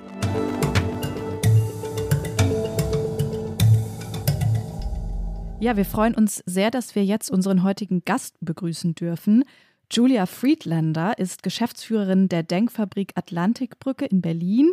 [5.61, 9.45] Ja, wir freuen uns sehr, dass wir jetzt unseren heutigen Gast begrüßen dürfen.
[9.93, 14.71] Julia Friedlander ist Geschäftsführerin der Denkfabrik Atlantikbrücke in Berlin.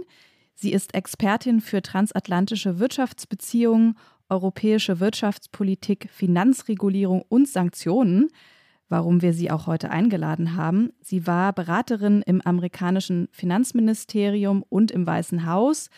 [0.56, 3.98] Sie ist Expertin für transatlantische Wirtschaftsbeziehungen,
[4.30, 8.30] europäische Wirtschaftspolitik, Finanzregulierung und Sanktionen,
[8.89, 10.91] warum wir sie auch heute eingeladen haben.
[11.02, 15.89] Sie war Beraterin im amerikanischen Finanzministerium und im Weißen Haus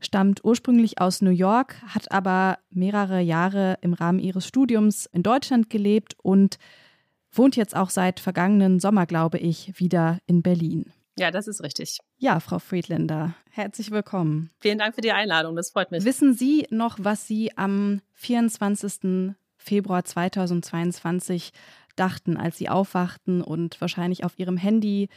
[0.00, 5.70] stammt ursprünglich aus New York, hat aber mehrere Jahre im Rahmen ihres Studiums in Deutschland
[5.70, 6.58] gelebt und
[7.32, 10.92] wohnt jetzt auch seit vergangenen Sommer, glaube ich, wieder in Berlin.
[11.18, 11.98] Ja, das ist richtig.
[12.16, 14.50] Ja, Frau Friedländer, herzlich willkommen.
[14.60, 16.04] Vielen Dank für die Einladung, das freut mich.
[16.04, 19.34] Wissen Sie noch, was Sie am 24.
[19.56, 21.50] Februar 2022
[21.98, 25.08] dachten, als Sie aufwachten und wahrscheinlich auf Ihrem Handy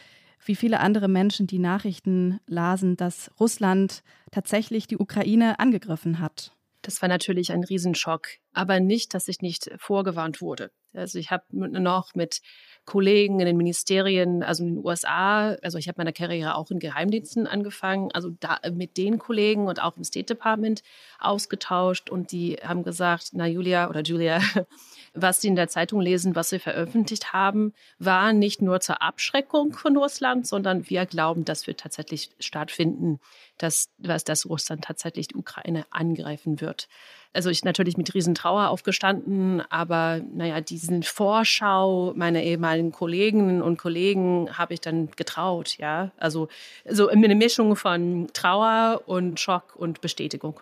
[0.46, 6.56] wie viele andere Menschen die Nachrichten lasen, dass Russland tatsächlich die Ukraine angegriffen hat.
[6.82, 10.72] Das war natürlich ein Riesenschock, aber nicht, dass ich nicht vorgewarnt wurde.
[10.94, 12.42] Also ich habe noch mit
[12.86, 16.80] Kollegen in den Ministerien, also in den USA, also ich habe meine Karriere auch in
[16.80, 20.82] Geheimdiensten angefangen, also da mit den Kollegen und auch im State Department
[21.20, 24.42] ausgetauscht und die haben gesagt, na Julia oder Julia,
[25.14, 29.74] was Sie in der Zeitung lesen, was wir veröffentlicht haben, war nicht nur zur Abschreckung
[29.74, 33.20] von Russland, sondern wir glauben, dass wir tatsächlich stattfinden,
[33.58, 36.88] dass, dass Russland tatsächlich die Ukraine angreifen wird.
[37.34, 44.50] Also ich natürlich mit Riesentrauer aufgestanden, aber naja, diesen Vorschau meiner ehemaligen Kolleginnen und Kollegen
[44.58, 46.12] habe ich dann getraut, ja.
[46.18, 46.50] Also
[46.90, 50.60] so eine Mischung von Trauer und Schock und Bestätigung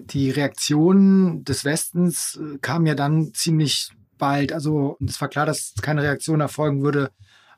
[0.00, 4.52] die Reaktion des Westens äh, kam ja dann ziemlich bald.
[4.52, 7.10] Also es war klar, dass keine Reaktion erfolgen würde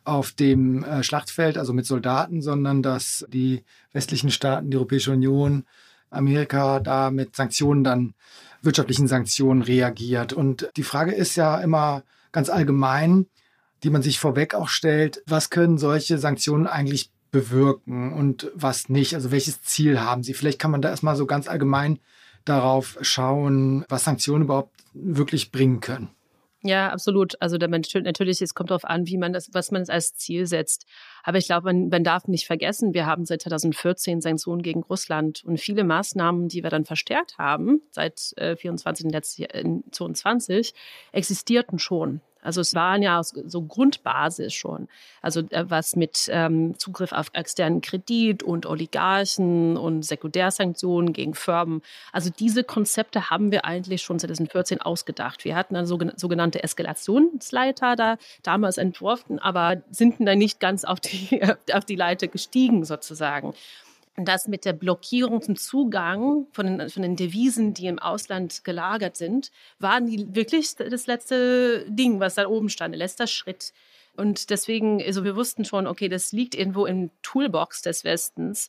[0.04, 5.64] auf dem äh, Schlachtfeld, also mit Soldaten, sondern dass die westlichen Staaten, die Europäische Union,
[6.10, 8.14] Amerika da mit Sanktionen dann,
[8.62, 10.32] wirtschaftlichen Sanktionen reagiert.
[10.32, 13.26] Und die Frage ist ja immer ganz allgemein,
[13.82, 19.14] die man sich vorweg auch stellt, was können solche Sanktionen eigentlich bewirken und was nicht?
[19.14, 20.34] Also welches Ziel haben sie?
[20.34, 21.98] Vielleicht kann man da erstmal so ganz allgemein
[22.44, 26.08] darauf schauen, was Sanktionen überhaupt wirklich bringen können.
[26.62, 27.40] Ja, absolut.
[27.40, 30.86] Also natürlich, es kommt darauf an, wie man das, was man als Ziel setzt.
[31.22, 35.44] Aber ich glaube, man, man darf nicht vergessen, wir haben seit 2014 Sanktionen gegen Russland
[35.44, 39.40] und viele Maßnahmen, die wir dann verstärkt haben, seit äh, 24 und jetzt
[39.92, 40.74] 22,
[41.12, 42.22] existierten schon.
[42.48, 44.88] Also es waren ja so Grundbasis schon.
[45.20, 51.82] Also äh, was mit ähm, Zugriff auf externen Kredit und Oligarchen und Sekundärsanktionen gegen Firmen.
[52.10, 55.44] Also diese Konzepte haben wir eigentlich schon 2014 ausgedacht.
[55.44, 61.42] Wir hatten eine sogenannte Eskalationsleiter da damals entworfen, aber sind dann nicht ganz auf die,
[61.74, 63.52] auf die Leiter gestiegen sozusagen
[64.24, 69.16] dass mit der Blockierung zum Zugang von den, von den Devisen, die im Ausland gelagert
[69.16, 73.72] sind, waren die wirklich das letzte Ding, was da oben stand, der letzte Schritt.
[74.16, 78.68] Und deswegen, also wir wussten schon, okay, das liegt irgendwo im Toolbox des Westens.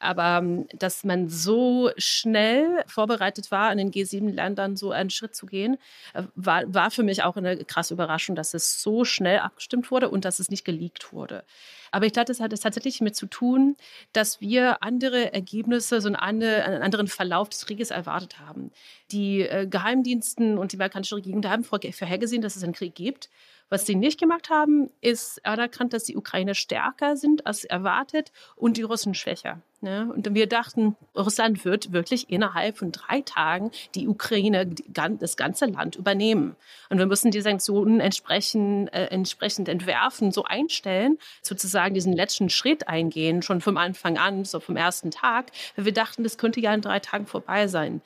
[0.00, 5.46] Aber ähm, dass man so schnell vorbereitet war, in den G7-Ländern so einen Schritt zu
[5.46, 5.76] gehen,
[6.14, 10.08] äh, war, war für mich auch eine krasse Überraschung, dass es so schnell abgestimmt wurde
[10.08, 11.44] und dass es nicht geleakt wurde.
[11.92, 13.76] Aber ich glaube, das hat es tatsächlich mit zu tun,
[14.12, 18.70] dass wir andere Ergebnisse, so einen, anderen Verlauf des Krieges erwartet haben.
[19.10, 23.28] Die äh, Geheimdiensten und die amerikanische Regierung haben vorhergesehen, dass es einen Krieg gibt.
[23.70, 28.76] Was sie nicht gemacht haben, ist anerkannt, dass die Ukraine stärker sind als erwartet und
[28.76, 29.62] die Russen schwächer.
[29.80, 30.12] Ne?
[30.12, 35.94] Und wir dachten, Russland wird wirklich innerhalb von drei Tagen die Ukraine, das ganze Land
[35.94, 36.56] übernehmen.
[36.90, 42.88] Und wir müssen die Sanktionen entsprechend, äh, entsprechend entwerfen, so einstellen, sozusagen diesen letzten Schritt
[42.88, 45.52] eingehen, schon vom Anfang an, so vom ersten Tag.
[45.76, 48.02] Wir dachten, das könnte ja in drei Tagen vorbei sein.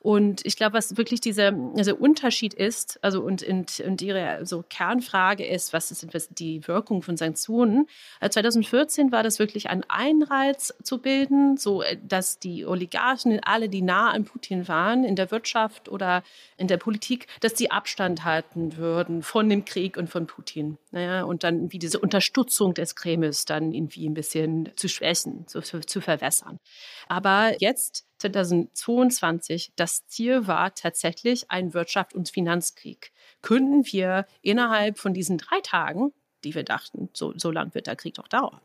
[0.00, 4.64] Und ich glaube, was wirklich dieser, dieser Unterschied ist, also und, und, und ihre so
[4.68, 6.06] Kernfrage ist, was ist
[6.38, 7.88] die Wirkung von Sanktionen?
[8.20, 13.68] 2014 äh, war das wirklich ein Einreiz zu bilden, so äh, dass die Oligarchen, alle,
[13.68, 16.22] die nah an Putin waren, in der Wirtschaft oder
[16.56, 20.78] in der Politik, dass die Abstand halten würden von dem Krieg und von Putin.
[20.92, 25.60] Naja, und dann wie diese Unterstützung des Kremls dann irgendwie ein bisschen zu schwächen, zu,
[25.60, 26.60] zu verwässern.
[27.08, 33.12] Aber jetzt 2022, das Ziel war tatsächlich ein Wirtschaft- und Finanzkrieg.
[33.42, 36.12] Könnten wir innerhalb von diesen drei Tagen,
[36.44, 38.60] die wir dachten, so, so lang wird der Krieg doch dauern,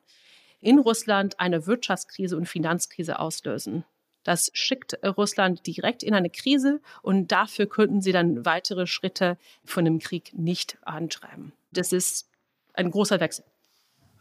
[0.60, 3.86] in Russland eine Wirtschaftskrise und Finanzkrise auslösen?
[4.24, 9.84] Das schickt Russland direkt in eine Krise und dafür könnten sie dann weitere Schritte von
[9.84, 11.52] dem Krieg nicht antreiben.
[11.72, 12.30] Das ist
[12.74, 13.44] ein großer Wechsel.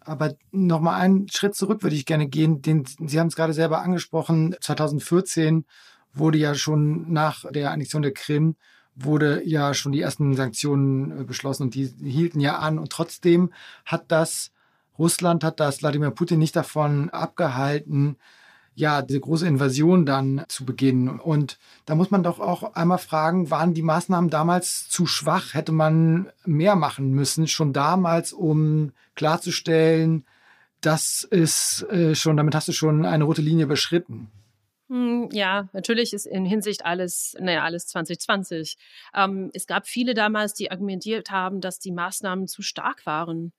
[0.05, 2.63] Aber nochmal einen Schritt zurück würde ich gerne gehen.
[2.63, 4.55] Den, Sie haben es gerade selber angesprochen.
[4.61, 5.65] 2014
[6.15, 8.57] wurde ja schon nach der Annexion der Krim
[8.95, 12.79] wurde ja schon die ersten Sanktionen äh, beschlossen und die hielten ja an.
[12.79, 13.53] Und trotzdem
[13.85, 14.53] hat das
[14.99, 18.17] Russland, hat das Wladimir Putin nicht davon abgehalten,
[18.75, 21.21] ja, diese große Invasion dann zu beginnen.
[21.21, 25.55] Und da muss man doch auch einmal fragen, waren die Maßnahmen damals zu schwach?
[25.55, 30.25] Hätte man mehr machen müssen, schon damals, um klarzustellen,
[30.83, 34.31] das ist äh, schon, damit hast du schon eine rote Linie überschritten?
[34.89, 38.77] Hm, ja, natürlich ist in Hinsicht alles, naja, alles 2020.
[39.15, 43.53] Ähm, es gab viele damals, die argumentiert haben, dass die Maßnahmen zu stark waren.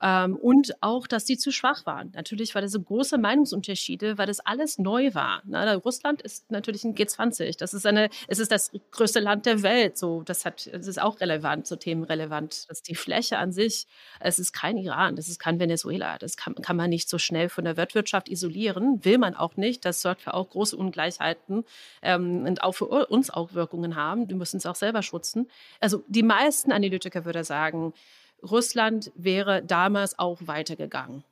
[0.00, 2.12] Ähm, und auch, dass die zu schwach waren.
[2.14, 5.42] Natürlich war das so große Meinungsunterschiede, weil das alles neu war.
[5.44, 7.58] Na, Russland ist natürlich ein G20.
[7.58, 9.98] Das ist eine, es ist das größte Land der Welt.
[9.98, 12.68] So, das hat, das ist auch relevant, so Themen relevant.
[12.68, 13.86] Das ist die Fläche an sich.
[14.20, 16.18] Es ist kein Iran, das ist kein Venezuela.
[16.18, 19.04] Das kann, kann man nicht so schnell von der Weltwirtschaft isolieren.
[19.04, 19.84] Will man auch nicht.
[19.84, 21.64] Das sorgt für auch große Ungleichheiten
[22.02, 24.28] ähm, und auch für uns auch Wirkungen haben.
[24.28, 25.48] Wir müssen es auch selber schützen.
[25.80, 27.92] Also die meisten Analytiker würde sagen,
[28.42, 31.24] Russland wäre damals auch weitergegangen,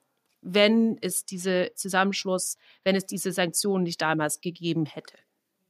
[0.42, 5.16] wenn es diese Zusammenschluss, wenn es diese Sanktionen nicht damals gegeben hätte.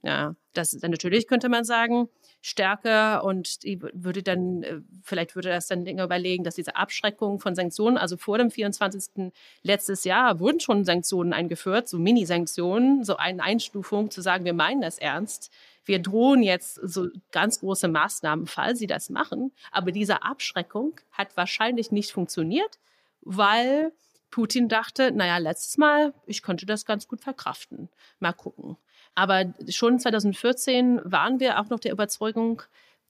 [0.02, 2.08] Ja, das ist natürlich könnte man sagen,
[2.40, 3.58] stärker und
[3.92, 8.38] würde dann, äh, vielleicht würde das dann überlegen, dass diese Abschreckung von Sanktionen, also vor
[8.38, 9.32] dem 24.
[9.62, 14.80] letztes Jahr wurden schon Sanktionen eingeführt, so Mini-Sanktionen, so eine Einstufung zu sagen, wir meinen
[14.80, 15.50] das ernst
[15.86, 19.52] wir drohen jetzt so ganz große Maßnahmen, falls sie das machen.
[19.70, 22.78] Aber diese Abschreckung hat wahrscheinlich nicht funktioniert,
[23.22, 23.92] weil
[24.30, 27.88] Putin dachte, naja, letztes Mal, ich könnte das ganz gut verkraften.
[28.18, 28.76] Mal gucken.
[29.14, 32.62] Aber schon 2014 waren wir auch noch der Überzeugung,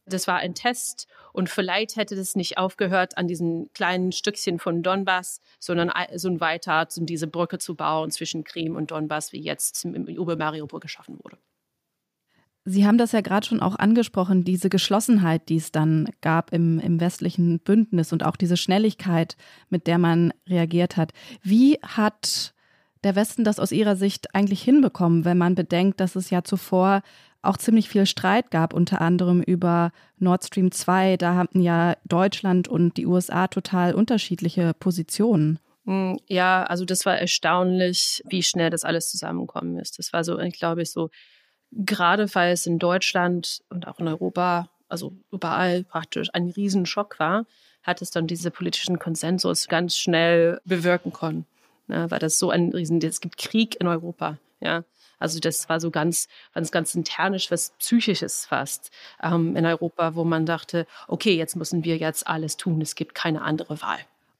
[0.08, 4.84] das war ein Test und vielleicht hätte das nicht aufgehört an diesen kleinen Stückchen von
[4.84, 9.84] Donbass, sondern so weiter, um diese Brücke zu bauen zwischen Krim und Donbass, wie jetzt
[9.84, 11.38] über Mariupol geschaffen wurde.
[12.68, 16.80] Sie haben das ja gerade schon auch angesprochen, diese Geschlossenheit, die es dann gab im,
[16.80, 19.36] im westlichen Bündnis und auch diese Schnelligkeit,
[19.70, 21.12] mit der man reagiert hat.
[21.42, 22.54] Wie hat
[23.04, 27.02] der Westen das aus Ihrer Sicht eigentlich hinbekommen, wenn man bedenkt, dass es ja zuvor
[27.42, 31.16] auch ziemlich viel Streit gab, unter anderem über Nord Stream 2.
[31.18, 35.60] Da hatten ja Deutschland und die USA total unterschiedliche Positionen.
[35.84, 40.00] Hm, ja, also das war erstaunlich, wie schnell das alles zusammengekommen ist.
[40.00, 41.10] Das war so, ich glaube, so
[41.72, 47.46] gerade weil es in Deutschland und auch in Europa, also überall praktisch ein Riesenschock war,
[47.82, 51.46] hat es dann diese politischen Konsensus ganz schnell bewirken können.
[51.88, 54.84] Ja, weil das so ein Riesen, es gibt Krieg in Europa, ja.
[55.18, 58.90] Also das war so ganz, ganz, ganz internisch, was Psychisches fast
[59.22, 63.14] ähm, in Europa, wo man dachte, okay, jetzt müssen wir jetzt alles tun, es gibt
[63.14, 63.98] keine andere Wahl.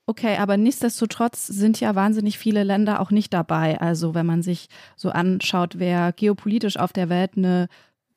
[0.09, 3.81] Okay, aber nichtsdestotrotz sind ja wahnsinnig viele Länder auch nicht dabei.
[3.81, 7.66] Also wenn man sich so anschaut, wer geopolitisch auf der Welt eine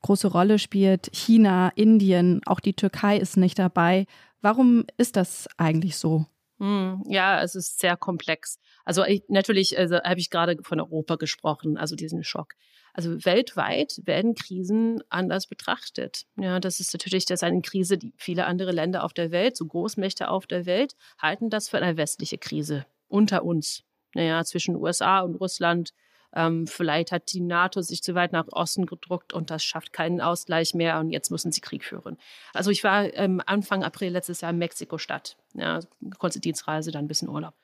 [0.01, 4.05] große Rolle spielt, China, Indien, auch die Türkei ist nicht dabei.
[4.41, 6.27] Warum ist das eigentlich so?
[6.59, 8.59] Hm, ja, es ist sehr komplex.
[8.85, 12.53] Also ich, natürlich also, habe ich gerade von Europa gesprochen, also diesen Schock.
[12.93, 16.25] Also weltweit werden Krisen anders betrachtet.
[16.35, 19.65] Ja, das ist natürlich das eine Krise, die viele andere Länder auf der Welt, so
[19.65, 23.83] Großmächte auf der Welt, halten das für eine westliche Krise unter uns.
[24.15, 25.93] Naja, zwischen USA und Russland.
[26.33, 30.21] Ähm, vielleicht hat die NATO sich zu weit nach Osten gedruckt und das schafft keinen
[30.21, 32.17] Ausgleich mehr und jetzt müssen sie Krieg führen.
[32.53, 35.37] Also ich war ähm, Anfang April letztes Jahr in Mexiko-Stadt.
[35.53, 35.79] Ja,
[36.19, 37.55] kurze Dienstreise, dann ein bisschen Urlaub.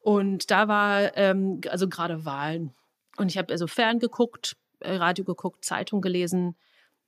[0.00, 2.72] Und da war ähm, also gerade Wahlen.
[3.16, 6.56] Und ich habe also ferngeguckt, äh, Radio geguckt, Zeitung gelesen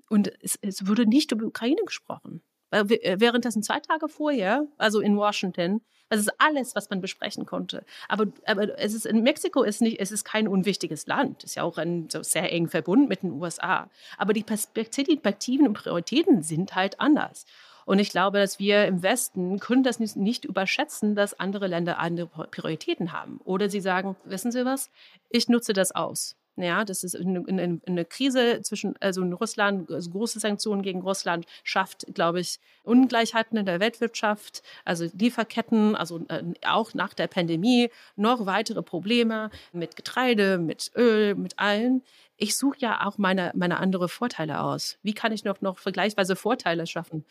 [0.08, 2.42] und es, es wurde nicht über Ukraine gesprochen.
[2.70, 7.84] Äh, währenddessen zwei Tage vorher, also in Washington, das ist alles, was man besprechen konnte.
[8.08, 11.44] Aber, aber es ist in Mexiko ist nicht, es ist kein unwichtiges Land.
[11.44, 13.88] Ist ja auch ein, so sehr eng verbunden mit den USA.
[14.18, 17.46] Aber die Perspektiven und Prioritäten sind halt anders.
[17.84, 22.28] Und ich glaube, dass wir im Westen können das nicht, überschätzen, dass andere Länder andere
[22.48, 23.40] Prioritäten haben.
[23.44, 24.90] Oder sie sagen, wissen Sie was,
[25.30, 26.36] ich nutze das aus.
[26.56, 31.00] Ja, das ist eine, eine, eine, Krise zwischen, also in Russland, also große Sanktionen gegen
[31.00, 37.26] Russland schafft, glaube ich, Ungleichheiten in der Weltwirtschaft, also Lieferketten, also äh, auch nach der
[37.26, 42.02] Pandemie noch weitere Probleme mit Getreide, mit Öl, mit allen.
[42.36, 44.98] Ich suche ja auch meine, meine andere Vorteile aus.
[45.02, 47.24] Wie kann ich noch, noch vergleichsweise Vorteile schaffen?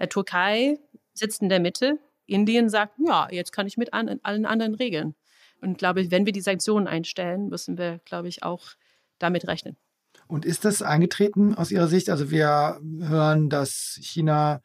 [0.00, 0.78] Der Türkei
[1.12, 1.98] sitzt in der Mitte.
[2.26, 5.14] Indien sagt, ja, jetzt kann ich mit an, allen anderen regeln.
[5.60, 8.70] Und glaube ich, wenn wir die Sanktionen einstellen, müssen wir, glaube ich, auch
[9.18, 9.76] damit rechnen.
[10.26, 12.08] Und ist das eingetreten aus Ihrer Sicht?
[12.08, 14.62] Also wir hören, dass China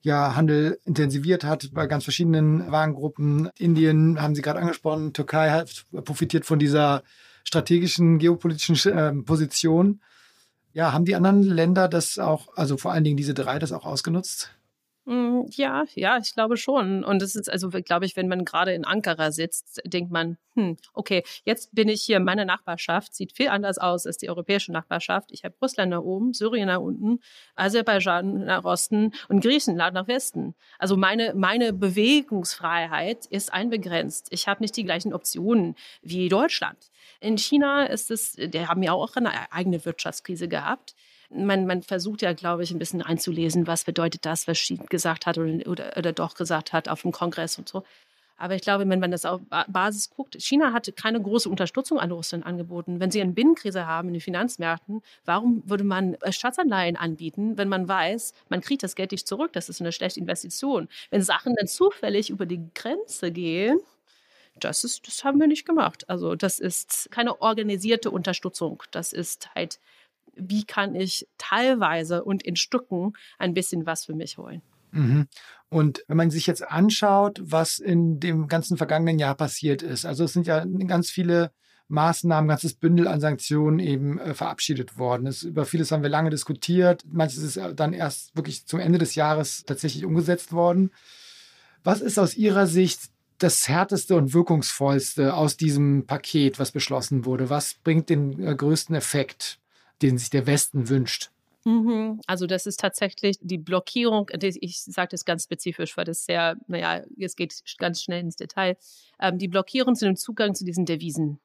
[0.00, 3.50] ja Handel intensiviert hat bei ganz verschiedenen Warengruppen.
[3.58, 7.02] Indien haben Sie gerade angesprochen, Türkei hat profitiert von dieser
[7.44, 10.00] strategischen geopolitischen äh, Position.
[10.72, 13.84] Ja, haben die anderen Länder das auch, also vor allen Dingen diese drei, das auch
[13.84, 14.57] ausgenutzt?
[15.08, 17.02] Mm, ja, ja, ich glaube schon.
[17.02, 20.76] Und es ist also, glaube ich, wenn man gerade in Ankara sitzt, denkt man, hm,
[20.92, 25.30] okay, jetzt bin ich hier, meine Nachbarschaft sieht viel anders aus als die europäische Nachbarschaft.
[25.32, 27.20] Ich habe Russland da oben, Syrien nach unten,
[27.54, 30.54] Aserbaidschan nach Osten und Griechenland nach Westen.
[30.78, 34.26] Also meine, meine Bewegungsfreiheit ist einbegrenzt.
[34.30, 36.90] Ich habe nicht die gleichen Optionen wie Deutschland.
[37.20, 40.94] In China ist es, die haben ja auch eine eigene Wirtschaftskrise gehabt
[41.30, 45.26] man, man versucht ja, glaube ich, ein bisschen einzulesen, was bedeutet das, was Xi gesagt
[45.26, 47.84] hat oder, oder, oder doch gesagt hat auf dem Kongress und so.
[48.40, 52.12] Aber ich glaube, wenn man das auf Basis guckt, China hatte keine große Unterstützung an
[52.12, 53.00] Russland angeboten.
[53.00, 57.68] Wenn sie eine Binnenkrise haben in den Finanzmärkten, warum würde man äh, Staatsanleihen anbieten, wenn
[57.68, 59.52] man weiß, man kriegt das Geld nicht zurück?
[59.54, 60.88] Das ist eine schlechte Investition.
[61.10, 63.80] Wenn Sachen dann zufällig über die Grenze gehen,
[64.60, 66.08] das ist, das haben wir nicht gemacht.
[66.08, 68.84] Also das ist keine organisierte Unterstützung.
[68.92, 69.80] Das ist halt
[70.38, 74.62] wie kann ich teilweise und in Stücken ein bisschen was für mich holen.
[74.92, 75.26] Mhm.
[75.68, 80.24] Und wenn man sich jetzt anschaut, was in dem ganzen vergangenen Jahr passiert ist, also
[80.24, 81.50] es sind ja ganz viele
[81.88, 85.26] Maßnahmen, ganzes Bündel an Sanktionen eben äh, verabschiedet worden.
[85.26, 87.02] Es, über vieles haben wir lange diskutiert.
[87.10, 90.90] Manches ist dann erst wirklich zum Ende des Jahres tatsächlich umgesetzt worden.
[91.84, 97.48] Was ist aus Ihrer Sicht das härteste und wirkungsvollste aus diesem Paket, was beschlossen wurde?
[97.48, 99.58] Was bringt den äh, größten Effekt?
[100.02, 101.30] Den sich der Westen wünscht?
[101.64, 102.20] Mhm.
[102.26, 107.02] Also das ist tatsächlich die Blockierung, ich sage das ganz spezifisch, weil das sehr, naja,
[107.18, 108.76] es geht ganz schnell ins Detail,
[109.20, 111.40] ähm, die Blockierung zu dem Zugang zu diesen Devisen.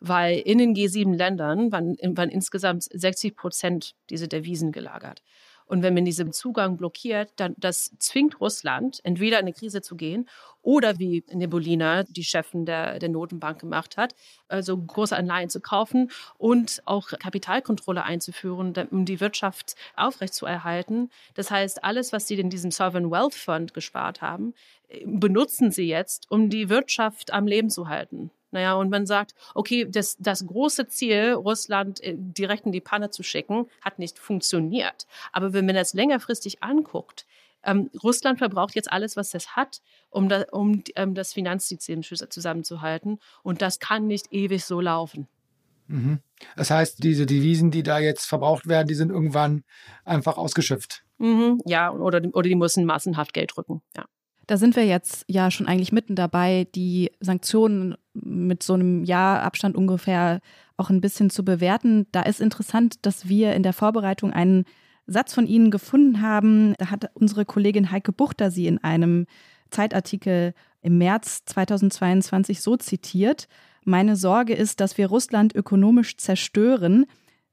[0.00, 5.22] Weil in den G7-Ländern waren, waren insgesamt 60 Prozent diese Devisen gelagert.
[5.66, 9.96] Und wenn man diesen Zugang blockiert, dann das zwingt Russland, entweder in eine Krise zu
[9.96, 10.28] gehen
[10.62, 14.14] oder wie Nebulina, die Chefin der, der Notenbank gemacht hat,
[14.48, 21.10] also große Anleihen zu kaufen und auch Kapitalkontrolle einzuführen, um die Wirtschaft aufrechtzuerhalten.
[21.34, 24.54] Das heißt, alles, was sie in diesem Sovereign Wealth Fund gespart haben,
[25.04, 28.30] benutzen sie jetzt, um die Wirtschaft am Leben zu halten.
[28.50, 33.10] Naja, und man sagt, okay, das, das große Ziel, Russland äh, direkt in die Panne
[33.10, 35.06] zu schicken, hat nicht funktioniert.
[35.32, 37.26] Aber wenn man das längerfristig anguckt,
[37.64, 43.18] ähm, Russland verbraucht jetzt alles, was es hat, um, da, um ähm, das Finanzsystem zusammenzuhalten.
[43.42, 45.26] Und das kann nicht ewig so laufen.
[45.88, 46.20] Mhm.
[46.56, 49.64] Das heißt, diese Devisen, die da jetzt verbraucht werden, die sind irgendwann
[50.04, 51.04] einfach ausgeschöpft.
[51.18, 53.82] Mhm, ja, oder, oder die müssen massenhaft Geld drücken.
[53.96, 54.04] Ja.
[54.46, 59.42] Da sind wir jetzt ja schon eigentlich mitten dabei, die Sanktionen mit so einem Jahr
[59.42, 60.40] Abstand ungefähr
[60.76, 62.06] auch ein bisschen zu bewerten.
[62.12, 64.64] Da ist interessant, dass wir in der Vorbereitung einen
[65.06, 66.74] Satz von Ihnen gefunden haben.
[66.78, 69.26] Da hat unsere Kollegin Heike Buchter sie in einem
[69.70, 73.48] Zeitartikel im März 2022 so zitiert.
[73.84, 77.06] Meine Sorge ist, dass wir Russland ökonomisch zerstören,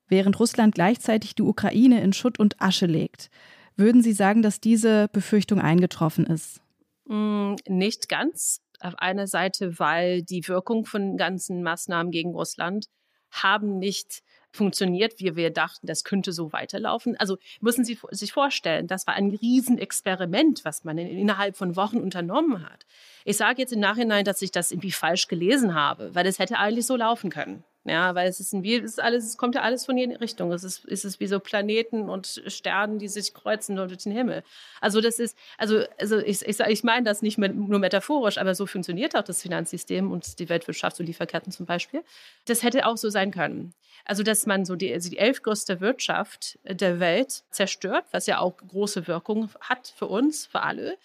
[0.07, 3.29] während Russland gleichzeitig die Ukraine in Schutt und Asche legt.
[3.75, 6.61] Würden Sie sagen, dass diese Befürchtung eingetroffen ist?
[7.05, 8.61] Mm, nicht ganz.
[8.79, 12.87] Auf einer Seite, weil die Wirkung von ganzen Maßnahmen gegen Russland
[13.31, 17.17] haben nicht funktioniert, wie wir dachten, das könnte so weiterlaufen.
[17.17, 22.63] Also müssen Sie sich vorstellen, das war ein Riesenexperiment, was man innerhalb von Wochen unternommen
[22.63, 22.85] hat.
[23.25, 26.59] Ich sage jetzt im Nachhinein, dass ich das irgendwie falsch gelesen habe, weil es hätte
[26.59, 27.63] eigentlich so laufen können.
[27.85, 30.53] Ja, weil es ist ein, es ist alles, es kommt ja alles von jeder Richtung.
[30.53, 34.43] Es ist, es wie so Planeten und Sternen, die sich kreuzen durch den Himmel.
[34.79, 38.65] Also das ist, also, also ich, ich, ich meine das nicht nur metaphorisch, aber so
[38.67, 42.03] funktioniert auch das Finanzsystem und die Weltwirtschaft und Lieferketten zum Beispiel.
[42.45, 43.73] Das hätte auch so sein können.
[44.05, 48.55] Also dass man so die, also die elfgrößte Wirtschaft der Welt zerstört, was ja auch
[48.57, 50.97] große Wirkung hat für uns, für alle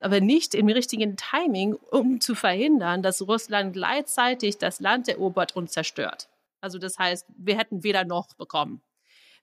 [0.00, 5.70] aber nicht im richtigen Timing, um zu verhindern, dass Russland gleichzeitig das Land erobert und
[5.70, 6.28] zerstört.
[6.60, 8.82] Also das heißt, wir hätten weder noch bekommen.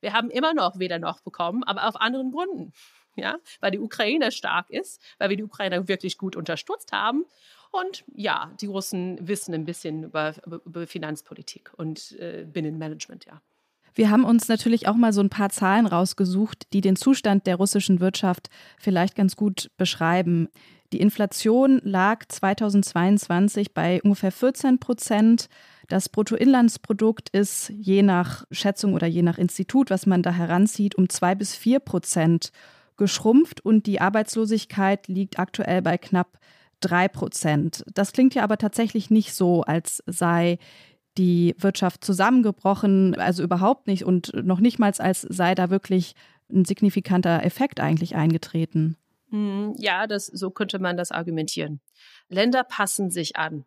[0.01, 2.73] Wir haben immer noch weder noch bekommen, aber auf anderen Gründen.
[3.15, 7.25] Ja, weil die Ukraine stark ist, weil wir die Ukraine wirklich gut unterstützt haben.
[7.69, 13.41] Und ja, die Russen wissen ein bisschen über, über Finanzpolitik und äh, Binnenmanagement, ja.
[13.93, 17.57] Wir haben uns natürlich auch mal so ein paar Zahlen rausgesucht, die den Zustand der
[17.57, 20.47] russischen Wirtschaft vielleicht ganz gut beschreiben.
[20.93, 25.47] Die Inflation lag 2022 bei ungefähr 14 Prozent.
[25.87, 31.09] Das Bruttoinlandsprodukt ist je nach Schätzung oder je nach Institut, was man da heranzieht, um
[31.09, 32.51] zwei bis vier Prozent
[32.97, 36.39] geschrumpft und die Arbeitslosigkeit liegt aktuell bei knapp
[36.81, 37.83] drei Prozent.
[37.93, 40.57] Das klingt ja aber tatsächlich nicht so, als sei
[41.17, 46.15] die Wirtschaft zusammengebrochen, also überhaupt nicht und noch nicht mal als sei da wirklich
[46.51, 48.97] ein signifikanter Effekt eigentlich eingetreten.
[49.29, 51.79] Hm, ja, das, so könnte man das argumentieren.
[52.27, 53.65] Länder passen sich an.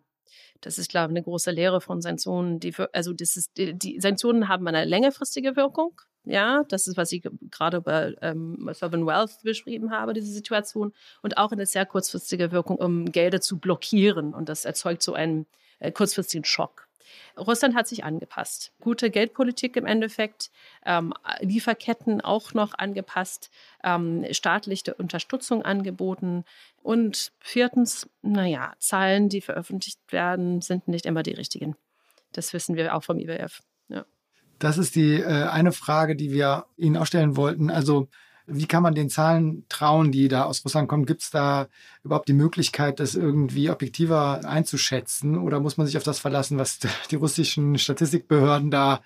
[0.61, 2.61] Das ist, glaube ich, eine große Lehre von Sanktionen.
[2.61, 6.01] Die, also das ist, die, die Sanktionen haben eine längerfristige Wirkung.
[6.25, 10.95] Ja, das ist, was ich gerade bei ähm, Sovereign Wealth beschrieben habe, diese Situation.
[11.23, 14.33] Und auch eine sehr kurzfristige Wirkung, um Gelder zu blockieren.
[14.33, 15.47] Und das erzeugt so einen
[15.81, 16.84] äh, kurzfristigen Schock.
[17.39, 18.73] Russland hat sich angepasst.
[18.81, 20.51] Gute Geldpolitik im Endeffekt,
[20.85, 23.51] ähm, Lieferketten auch noch angepasst,
[23.83, 26.45] ähm, staatliche Unterstützung angeboten.
[26.83, 31.77] Und viertens, naja, Zahlen, die veröffentlicht werden, sind nicht immer die richtigen.
[32.33, 33.63] Das wissen wir auch vom IWF.
[33.89, 34.05] Ja.
[34.59, 37.71] Das ist die äh, eine Frage, die wir Ihnen auch stellen wollten.
[37.71, 38.09] Also
[38.47, 41.07] wie kann man den Zahlen trauen, die da aus Russland kommen?
[41.07, 41.69] Gibt es da
[42.03, 45.39] überhaupt die Möglichkeit, das irgendwie objektiver einzuschätzen?
[45.39, 46.79] Oder muss man sich auf das verlassen, was
[47.11, 49.01] die russischen Statistikbehörden da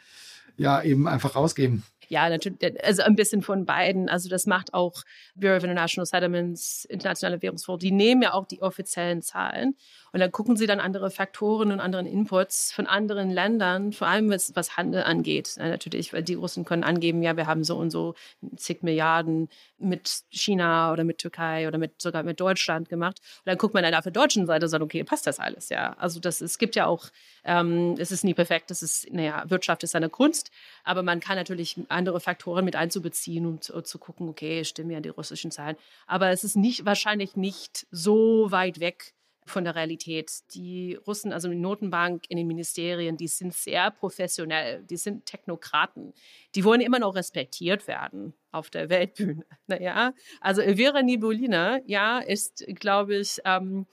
[0.57, 1.85] ja eben einfach rausgeben?
[2.09, 4.09] Ja, natürlich, also ein bisschen von beiden.
[4.09, 5.03] Also das macht auch
[5.35, 9.77] Bureau of International Settlements, Internationale Währungsfonds, die nehmen ja auch die offiziellen Zahlen
[10.13, 14.31] und dann gucken sie dann andere Faktoren und anderen Inputs von anderen Ländern, vor allem
[14.31, 15.55] was, was Handel angeht.
[15.59, 18.15] Natürlich, weil die Russen können angeben, ja, wir haben so und so
[18.57, 19.49] zig Milliarden
[19.79, 23.21] mit China oder mit Türkei oder mit sogar mit Deutschland gemacht.
[23.39, 25.69] Und dann guckt man dann auf der deutschen Seite und sagt, okay, passt das alles,
[25.69, 25.95] ja.
[25.99, 27.09] Also das, es gibt ja auch,
[27.45, 30.51] ähm, es ist nie perfekt, es ist, naja, Wirtschaft ist eine Kunst,
[30.89, 35.01] aber man kann natürlich andere Faktoren mit einzubeziehen, um zu, zu gucken, okay, stimmen ja
[35.01, 35.77] die russischen Zahlen.
[36.07, 39.13] Aber es ist nicht, wahrscheinlich nicht so weit weg
[39.45, 40.31] von der Realität.
[40.55, 46.15] Die Russen, also die Notenbank in den Ministerien, die sind sehr professionell, die sind Technokraten.
[46.55, 49.45] Die wollen immer noch respektiert werden auf der Weltbühne.
[49.67, 53.87] Naja, also Elvira Nibolina, ja, ist, glaube ich, ähm,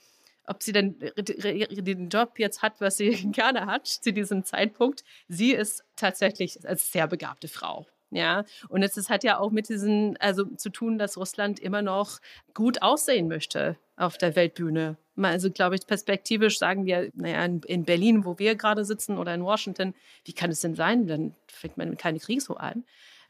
[0.46, 5.04] ob sie denn den Job jetzt hat, was sie gerne hat zu diesem Zeitpunkt.
[5.28, 7.86] Sie ist tatsächlich als sehr begabte Frau.
[8.10, 12.20] Ja, und es hat ja auch mit diesen, also zu tun, dass Russland immer noch
[12.54, 14.96] gut aussehen möchte auf der Weltbühne.
[15.20, 19.34] Also, glaube ich, perspektivisch sagen wir, naja, in, in Berlin, wo wir gerade sitzen, oder
[19.34, 19.94] in Washington,
[20.24, 21.06] wie kann es denn sein?
[21.06, 22.84] Dann fängt man mit keinem Krieg so an.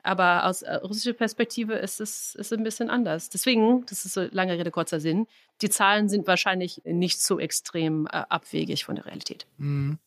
[0.07, 3.29] Aber aus äh, russischer Perspektive ist es ist ein bisschen anders.
[3.29, 5.27] Deswegen, das ist so lange Rede, kurzer Sinn,
[5.63, 9.47] die Zahlen sind wahrscheinlich nicht so extrem äh, abwegig von der Realität.
[9.59, 9.99] Mhm.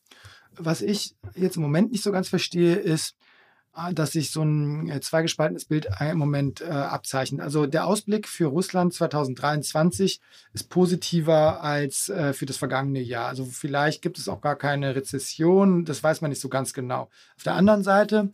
[0.58, 3.16] Was ich jetzt im Moment nicht so ganz verstehe, ist,
[3.72, 7.40] Ah, dass sich so ein äh, zweigespaltenes Bild im Moment äh, abzeichnet.
[7.40, 10.20] Also der Ausblick für Russland 2023
[10.54, 13.28] ist positiver als äh, für das vergangene Jahr.
[13.28, 17.10] Also vielleicht gibt es auch gar keine Rezession, das weiß man nicht so ganz genau.
[17.38, 18.32] Auf der anderen Seite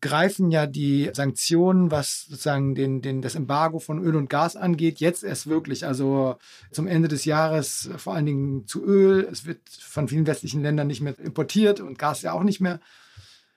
[0.00, 5.00] greifen ja die Sanktionen, was sozusagen den, den, das Embargo von Öl und Gas angeht,
[5.00, 5.86] jetzt erst wirklich.
[5.86, 6.36] Also
[6.70, 9.26] zum Ende des Jahres vor allen Dingen zu Öl.
[9.30, 12.80] Es wird von vielen westlichen Ländern nicht mehr importiert und Gas ja auch nicht mehr.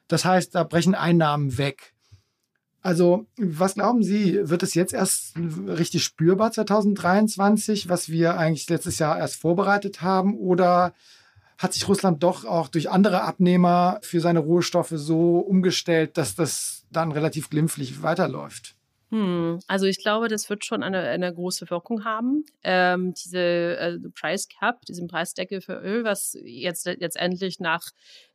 [0.08, 1.94] Das heißt, da brechen Einnahmen weg.
[2.82, 9.00] Also, was glauben Sie, wird es jetzt erst richtig spürbar 2023, was wir eigentlich letztes
[9.00, 10.38] Jahr erst vorbereitet haben?
[10.38, 10.94] Oder
[11.60, 16.86] hat sich Russland doch auch durch andere Abnehmer für seine Rohstoffe so umgestellt, dass das
[16.90, 18.79] dann relativ glimpflich weiterläuft?
[19.12, 22.46] Hm, also ich glaube, das wird schon eine, eine große Wirkung haben.
[22.64, 27.82] Ähm, diese äh, Price Cap, diesen Preisdeckel für Öl, was jetzt letztendlich nach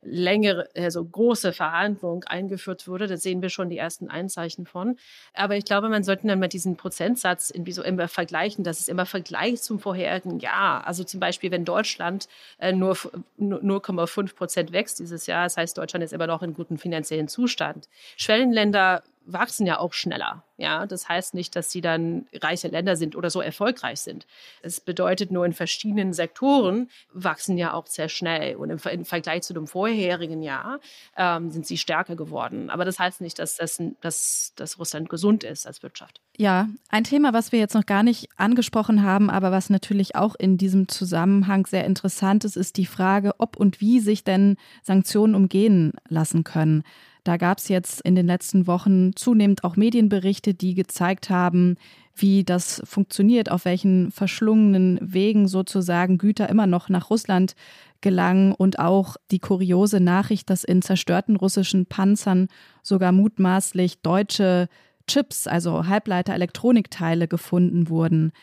[0.01, 4.97] längere, also große Verhandlung eingeführt wurde, da sehen wir schon die ersten Einzeichen von.
[5.33, 8.65] Aber ich glaube, man sollte dann mal diesen Prozentsatz irgendwie so immer vergleichen.
[8.65, 10.85] Das ist immer Vergleich zum vorherigen Jahr.
[10.85, 12.95] Also zum Beispiel, wenn Deutschland äh, nur
[13.39, 17.87] 0,5 Prozent wächst dieses Jahr, das heißt, Deutschland ist immer noch in gutem finanziellen Zustand.
[18.17, 20.43] Schwellenländer wachsen ja auch schneller.
[20.57, 24.25] Ja, das heißt nicht, dass sie dann reiche Länder sind oder so erfolgreich sind.
[24.61, 29.43] Es bedeutet nur in verschiedenen Sektoren wachsen ja auch sehr schnell und im, im Vergleich
[29.43, 30.79] zu dem vorherigen Jahr
[31.17, 32.69] ähm, sind sie stärker geworden.
[32.69, 36.21] Aber das heißt nicht, dass, das, dass, dass Russland gesund ist als Wirtschaft.
[36.37, 40.35] Ja, ein Thema, was wir jetzt noch gar nicht angesprochen haben, aber was natürlich auch
[40.35, 45.35] in diesem Zusammenhang sehr interessant ist, ist die Frage, ob und wie sich denn Sanktionen
[45.35, 46.83] umgehen lassen können.
[47.25, 51.75] Da gab es jetzt in den letzten Wochen zunehmend auch Medienberichte, die gezeigt haben,
[52.15, 57.55] wie das funktioniert, auf welchen verschlungenen Wegen sozusagen Güter immer noch nach Russland
[57.99, 62.47] gelangen und auch die kuriose Nachricht, dass in zerstörten russischen Panzern
[62.83, 64.69] sogar mutmaßlich deutsche
[65.07, 68.33] Chips, also Halbleiter-Elektronikteile gefunden wurden.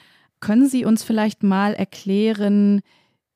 [0.41, 2.81] Können Sie uns vielleicht mal erklären,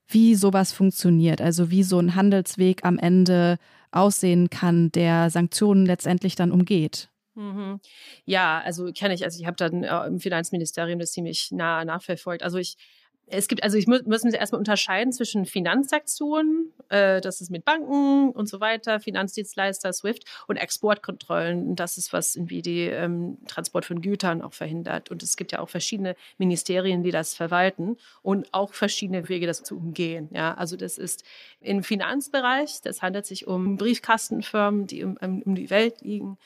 [0.09, 3.59] wie sowas funktioniert, also wie so ein Handelsweg am Ende
[3.91, 7.09] aussehen kann, der Sanktionen letztendlich dann umgeht.
[7.35, 7.81] Mhm.
[8.25, 12.43] Ja, also kenne ich, also ich habe dann äh, im Finanzministerium das ziemlich nah nachverfolgt.
[12.43, 12.77] Also ich
[13.29, 17.65] es gibt, also ich muss, müssen Sie erstmal unterscheiden zwischen Finanzsanktionen, äh, das ist mit
[17.65, 21.75] Banken und so weiter, Finanzdienstleister, SWIFT und Exportkontrollen.
[21.75, 25.11] Das ist, was irgendwie die ähm, Transport von Gütern auch verhindert.
[25.11, 29.65] Und es gibt ja auch verschiedene Ministerien, die das verwalten und auch verschiedene Wege, das
[29.65, 30.29] zu umgehen.
[30.33, 31.25] Ja, also das ist
[31.61, 36.39] im Finanzbereich, das handelt sich um Briefkastenfirmen, die um, um die Welt liegen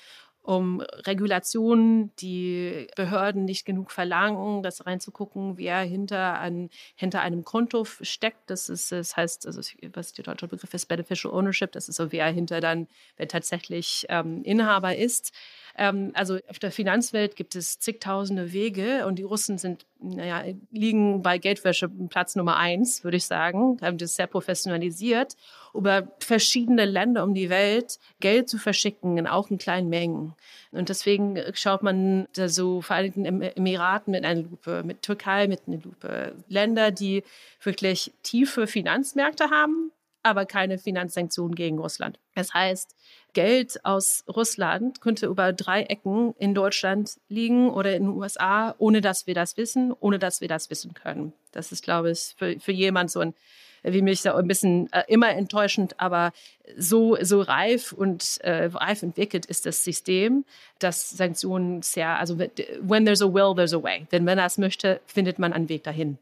[0.42, 7.84] um Regulationen, die Behörden nicht genug verlangen, das reinzugucken, wer hinter, ein, hinter einem Konto
[7.84, 8.48] steckt.
[8.48, 9.60] Das ist, das heißt, also
[9.92, 14.06] was der deutsche Begriff ist, Beneficial Ownership, das ist so, wer hinter dann, wer tatsächlich
[14.08, 15.32] ähm, Inhaber ist.
[15.76, 21.22] Ähm, also auf der Finanzwelt gibt es zigtausende Wege und die Russen sind, naja, liegen
[21.22, 25.36] bei Geldwäsche Platz Nummer eins, würde ich sagen, haben das sehr professionalisiert,
[25.74, 30.34] über verschiedene Länder um die Welt Geld zu verschicken, in auch in kleinen Mengen.
[30.72, 35.78] Und deswegen schaut man da so Vereinigten Emiraten mit einer Lupe, mit Türkei mit einer
[35.78, 36.34] Lupe.
[36.48, 37.24] Länder, die
[37.62, 39.92] wirklich tiefe Finanzmärkte haben,
[40.22, 42.18] aber keine Finanzsanktionen gegen Russland.
[42.34, 42.94] Das heißt,
[43.32, 49.00] Geld aus Russland könnte über drei Ecken in Deutschland liegen oder in den USA, ohne
[49.00, 51.32] dass wir das wissen, ohne dass wir das wissen können.
[51.52, 53.34] Das ist, glaube ich, für, für jemand so ein
[53.82, 56.32] wie mich so ein bisschen äh, immer enttäuschend, aber
[56.76, 60.44] so, so reif und äh, reif entwickelt ist das System,
[60.78, 64.06] dass Sanktionen sehr, also when there's a will, there's a way.
[64.12, 66.18] Denn wenn er es möchte, findet man einen Weg dahin.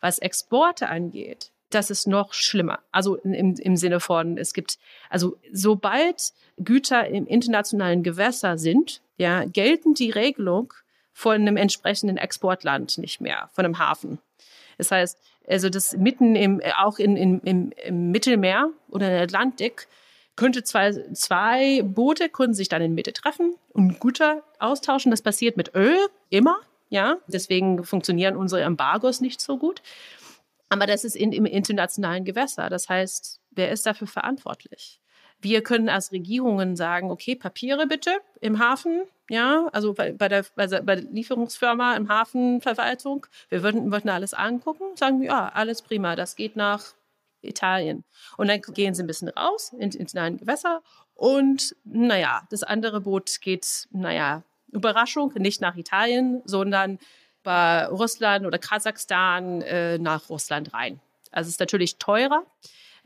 [0.00, 2.80] Was Exporte angeht, das ist noch schlimmer.
[2.92, 4.78] Also im, im Sinne von, es gibt,
[5.10, 10.72] also sobald Güter im internationalen Gewässer sind, ja, gelten die Regelung
[11.12, 14.18] von einem entsprechenden Exportland nicht mehr, von einem Hafen.
[14.78, 19.88] Das heißt, also das mitten im, auch in, in, im, im Mittelmeer oder im Atlantik
[20.36, 25.10] könnte zwei, zwei Boote können sich dann in Mitte treffen und Güter austauschen.
[25.10, 25.96] Das passiert mit Öl
[26.30, 26.58] immer,
[26.90, 27.16] ja.
[27.26, 29.82] Deswegen funktionieren unsere Embargos nicht so gut.
[30.68, 32.68] Aber das ist in, im internationalen Gewässer.
[32.68, 35.00] Das heißt, wer ist dafür verantwortlich?
[35.40, 38.10] Wir können als Regierungen sagen, okay, Papiere bitte
[38.40, 43.26] im Hafen, ja, also bei, bei, der, bei der Lieferungsfirma im Hafenverwaltung.
[43.48, 46.94] Wir würden, würden alles angucken, sagen, ja, alles prima, das geht nach
[47.42, 48.04] Italien.
[48.36, 50.82] Und dann gehen sie ein bisschen raus ins internationalen Gewässer
[51.14, 54.42] und naja, das andere Boot geht, naja,
[54.72, 56.98] Überraschung, nicht nach Italien, sondern
[57.48, 61.00] bei Russland oder Kasachstan äh, nach Russland rein.
[61.30, 62.44] Also es ist natürlich teurer,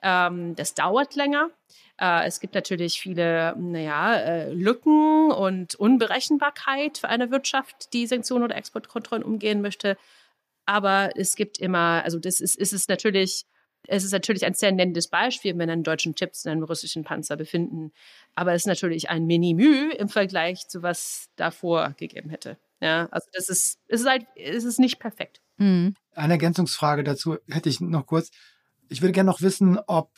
[0.03, 1.51] ähm, das dauert länger.
[1.97, 8.43] Äh, es gibt natürlich viele naja, äh, Lücken und Unberechenbarkeit für eine Wirtschaft, die Sanktionen
[8.43, 9.97] oder Exportkontrollen umgehen möchte.
[10.67, 13.45] Aber es gibt immer, also das ist, ist es natürlich,
[13.87, 17.37] es ist natürlich ein sehr nennendes Beispiel, wenn einen deutschen Chips in einem russischen Panzer
[17.37, 17.93] befinden.
[18.35, 22.59] Aber es ist natürlich ein Minimü im Vergleich zu was davor gegeben hätte.
[22.83, 25.41] Ja, also das ist, es ist halt, es ist nicht perfekt.
[25.57, 25.95] Mhm.
[26.15, 28.33] Eine Ergänzungsfrage dazu hätte ich noch kurz.
[28.89, 30.11] Ich würde gerne noch wissen, ob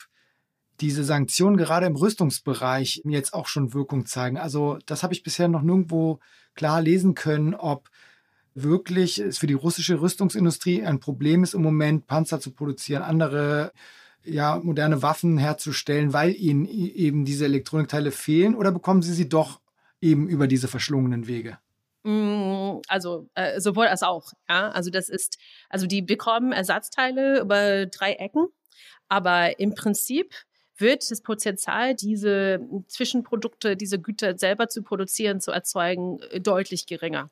[0.81, 4.37] diese Sanktionen gerade im Rüstungsbereich jetzt auch schon Wirkung zeigen.
[4.37, 6.19] Also das habe ich bisher noch nirgendwo
[6.55, 7.89] klar lesen können, ob
[8.55, 13.73] wirklich es für die russische Rüstungsindustrie ein Problem ist, im Moment Panzer zu produzieren, andere
[14.23, 19.61] ja, moderne Waffen herzustellen, weil ihnen eben diese Elektronikteile fehlen oder bekommen sie sie doch
[20.01, 21.59] eben über diese verschlungenen Wege?
[22.05, 24.31] Mm, also äh, sowohl als auch.
[24.47, 25.39] Ja, also das ist,
[25.69, 28.47] also die bekommen Ersatzteile über drei Ecken,
[29.09, 30.35] aber im Prinzip
[30.77, 37.31] wird das Potenzial, diese Zwischenprodukte, diese Güter selber zu produzieren, zu erzeugen, äh, deutlich geringer.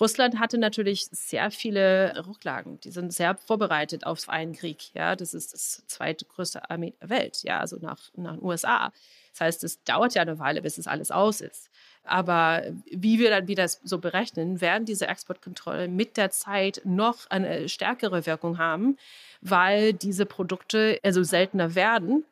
[0.00, 2.80] Russland hatte natürlich sehr viele Rücklagen.
[2.80, 4.94] Die sind sehr vorbereitet auf einen Krieg.
[4.94, 7.42] Ja, das ist das zweitgrößte Armee der Welt.
[7.42, 8.92] Ja, also nach, nach den USA.
[9.38, 11.70] Das heißt, es dauert ja eine Weile, bis es alles aus ist.
[12.02, 17.68] Aber wie wir dann wieder so berechnen, werden diese Exportkontrollen mit der Zeit noch eine
[17.68, 18.96] stärkere Wirkung haben,
[19.40, 22.24] weil diese Produkte also seltener werden.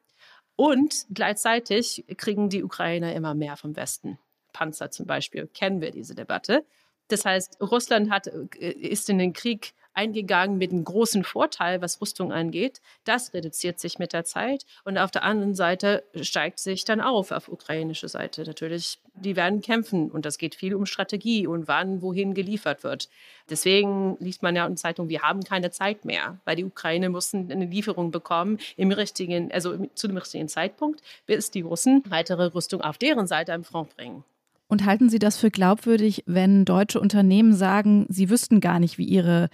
[0.57, 4.19] Und gleichzeitig kriegen die Ukrainer immer mehr vom Westen.
[4.53, 6.65] Panzer zum Beispiel, kennen wir diese Debatte.
[7.09, 12.01] Das heißt, Russland hat, äh, ist in den Krieg eingegangen mit einem großen Vorteil, was
[12.01, 12.81] Rüstung angeht.
[13.05, 14.67] Das reduziert sich mit der Zeit.
[14.85, 18.45] Und auf der anderen Seite steigt sich dann auf, auf ukrainischer Seite.
[18.45, 23.09] Natürlich, die werden kämpfen und das geht viel um Strategie und wann, wohin geliefert wird.
[23.49, 27.51] Deswegen liest man ja in Zeitung, wir haben keine Zeit mehr, weil die Ukraine mussten
[27.51, 32.83] eine Lieferung bekommen im richtigen, also zu dem richtigen Zeitpunkt, bis die Russen weitere Rüstung
[32.83, 34.25] auf deren Seite am Front bringen.
[34.69, 39.05] Und halten Sie das für glaubwürdig, wenn deutsche Unternehmen sagen, sie wüssten gar nicht, wie
[39.05, 39.49] ihre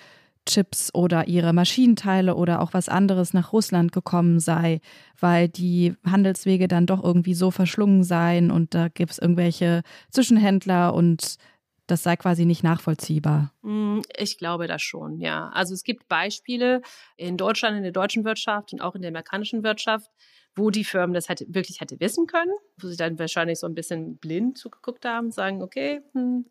[0.46, 4.80] Chips oder ihre Maschinenteile oder auch was anderes nach Russland gekommen sei,
[5.20, 10.94] weil die Handelswege dann doch irgendwie so verschlungen seien und da gibt es irgendwelche Zwischenhändler
[10.94, 11.36] und
[11.86, 13.52] das sei quasi nicht nachvollziehbar.
[13.62, 15.50] Hm, ich glaube das schon, ja.
[15.50, 16.82] Also es gibt Beispiele
[17.16, 20.10] in Deutschland, in der deutschen Wirtschaft und auch in der amerikanischen Wirtschaft,
[20.54, 23.74] wo die Firmen das hätte, wirklich hätte wissen können, wo sie dann wahrscheinlich so ein
[23.74, 26.46] bisschen blind zugeguckt haben sagen, okay, hm,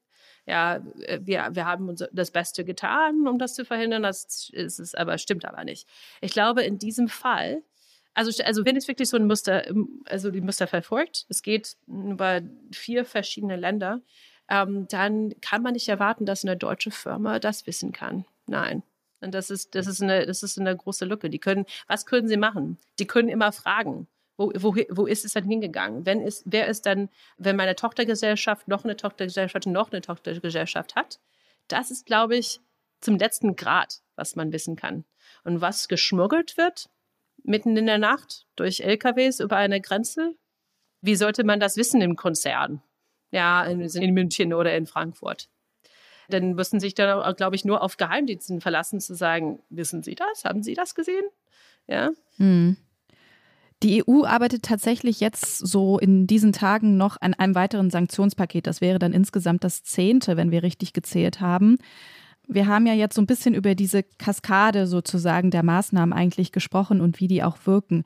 [0.46, 4.80] ja, äh, wir, wir haben uns das Beste getan, um das zu verhindern, das ist
[4.80, 5.88] es aber, stimmt aber nicht.
[6.22, 7.64] Ich glaube, in diesem Fall,
[8.14, 9.64] also, also wenn es wirklich so ein Muster,
[10.06, 14.02] also die Muster verfolgt, es geht über vier verschiedene Länder,
[14.50, 18.26] ähm, dann kann man nicht erwarten, dass eine deutsche Firma das wissen kann.
[18.48, 18.84] Nein.
[19.22, 21.30] Und das ist, das ist eine, das ist eine große Lücke.
[21.30, 22.78] Die können, was können sie machen?
[23.00, 24.08] Die können immer fragen.
[24.42, 26.06] Wo, wo, wo ist es dann hingegangen?
[26.06, 31.20] Wenn ist, wer ist dann, wenn meine Tochtergesellschaft noch eine Tochtergesellschaft noch eine Tochtergesellschaft hat?
[31.68, 32.60] Das ist, glaube ich,
[33.02, 35.06] zum letzten Grad, was man wissen kann.
[35.44, 36.90] Und was geschmuggelt wird,
[37.44, 40.34] mitten in der Nacht durch LKWs über eine Grenze,
[41.02, 42.82] wie sollte man das wissen im Konzern?
[43.30, 45.50] Ja, in, in München oder in Frankfurt.
[46.30, 50.46] Dann müssen sich dann, glaube ich, nur auf Geheimdiensten verlassen, zu sagen, wissen Sie das?
[50.46, 51.26] Haben Sie das gesehen?
[51.88, 52.10] Ja.
[52.38, 52.78] Hm.
[53.84, 58.68] Die EU arbeitet tatsächlich jetzt so in diesen Tagen noch an einem weiteren Sanktionspaket.
[58.68, 61.78] Das wäre dann insgesamt das zehnte, wenn wir richtig gezählt haben.
[62.48, 67.02] Wir haben ja jetzt so ein bisschen über diese Kaskade sozusagen der Maßnahmen eigentlich gesprochen
[67.02, 68.04] und wie die auch wirken.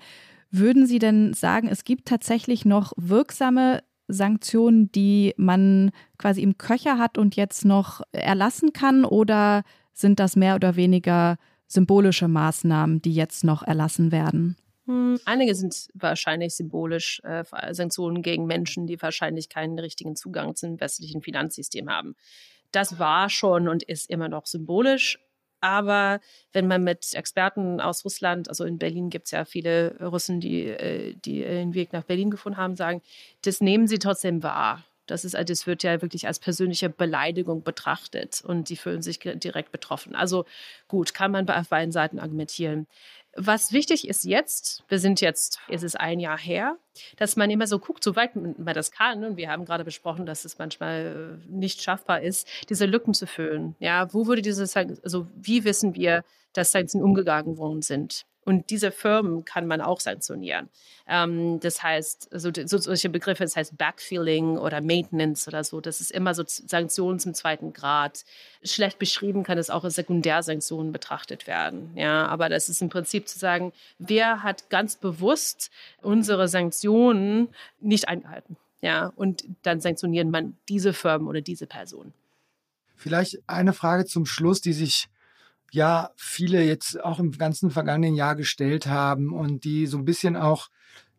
[0.50, 6.98] Würden Sie denn sagen, es gibt tatsächlich noch wirksame Sanktionen, die man quasi im Köcher
[6.98, 9.04] hat und jetzt noch erlassen kann?
[9.04, 9.64] Oder
[9.94, 14.56] sind das mehr oder weniger symbolische Maßnahmen, die jetzt noch erlassen werden?
[14.86, 20.80] Hm, einige sind wahrscheinlich symbolisch äh, Sanktionen gegen Menschen, die wahrscheinlich keinen richtigen Zugang zum
[20.80, 22.16] westlichen Finanzsystem haben.
[22.72, 25.20] Das war schon und ist immer noch symbolisch.
[25.62, 26.20] Aber
[26.54, 30.66] wenn man mit Experten aus Russland, also in Berlin gibt es ja viele Russen, die,
[30.68, 33.02] äh, die den Weg nach Berlin gefunden haben, sagen,
[33.44, 34.84] das nehmen sie trotzdem wahr.
[35.08, 39.72] Das, ist, das wird ja wirklich als persönliche Beleidigung betrachtet und die fühlen sich direkt
[39.72, 40.16] betroffen.
[40.16, 40.46] Also
[40.88, 42.88] gut, kann man auf beiden Seiten argumentieren.
[43.38, 46.78] Was wichtig ist jetzt, wir sind jetzt, es ist ein Jahr her,
[47.18, 49.26] dass man immer so guckt, soweit man das kann.
[49.26, 53.28] Und wir haben gerade besprochen, dass es manchmal äh, nicht schaffbar ist, diese Lücken zu
[53.28, 53.76] füllen.
[53.80, 54.64] Ja, wo würde diese,
[55.04, 56.24] also wie wissen wir,
[56.54, 58.26] dass Sanktionen umgegangen worden sind?
[58.46, 60.70] Und diese Firmen kann man auch sanktionieren.
[61.08, 66.00] Ähm, das heißt, so, so, solche Begriffe, das heißt Backfilling oder Maintenance oder so, das
[66.00, 68.24] ist immer so Sanktionen zum zweiten Grad.
[68.64, 71.92] Schlecht beschrieben kann es auch als Sekundärsanktionen betrachtet werden.
[71.96, 75.72] Ja, aber das ist im Prinzip zu sagen, wer hat ganz bewusst
[76.04, 78.58] unsere Sanktionen nicht eingehalten.
[78.82, 82.14] Ja, und dann sanktioniert man diese Firmen oder diese Personen.
[82.96, 85.10] Vielleicht eine Frage zum Schluss, die sich
[85.76, 90.36] ja viele jetzt auch im ganzen vergangenen Jahr gestellt haben und die so ein bisschen
[90.36, 90.70] auch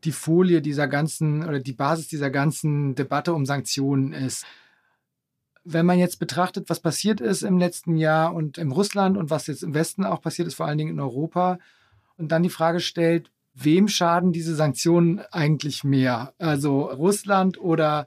[0.04, 4.44] die Folie dieser ganzen oder die Basis dieser ganzen Debatte um Sanktionen ist.
[5.64, 9.46] Wenn man jetzt betrachtet, was passiert ist im letzten Jahr und in Russland und was
[9.46, 11.58] jetzt im Westen auch passiert ist, vor allen Dingen in Europa,
[12.18, 16.32] und dann die Frage stellt, wem schaden diese Sanktionen eigentlich mehr?
[16.38, 18.06] Also Russland oder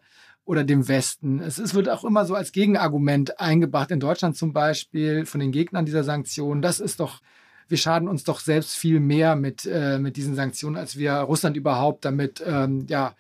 [0.50, 1.42] oder dem Westen.
[1.42, 5.52] Es, es, wird auch immer so als Gegenargument eingebracht, in Deutschland zum Beispiel von den
[5.52, 6.64] Gegnern dieser Sanktionen.
[6.64, 7.22] Das ist doch,
[7.68, 11.56] wir schaden uns doch selbst viel mehr mit, äh, mit diesen Sanktionen, als wir Russland
[11.56, 13.14] überhaupt damit ähm, ja,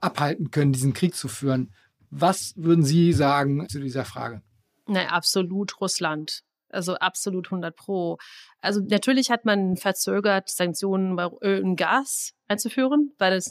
[0.00, 1.72] abhalten können, diesen Krieg zu führen.
[2.10, 4.42] Was würden Sie sagen zu dieser Frage?
[4.86, 6.42] Nein, absolut Russland.
[6.74, 8.18] Also absolut 100 Pro.
[8.60, 13.50] Also natürlich hat man verzögert, Sanktionen bei Öl und Gas einzuführen, weil es,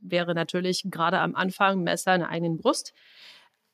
[0.00, 2.92] wäre natürlich gerade am Anfang Messer in der eigenen Brust.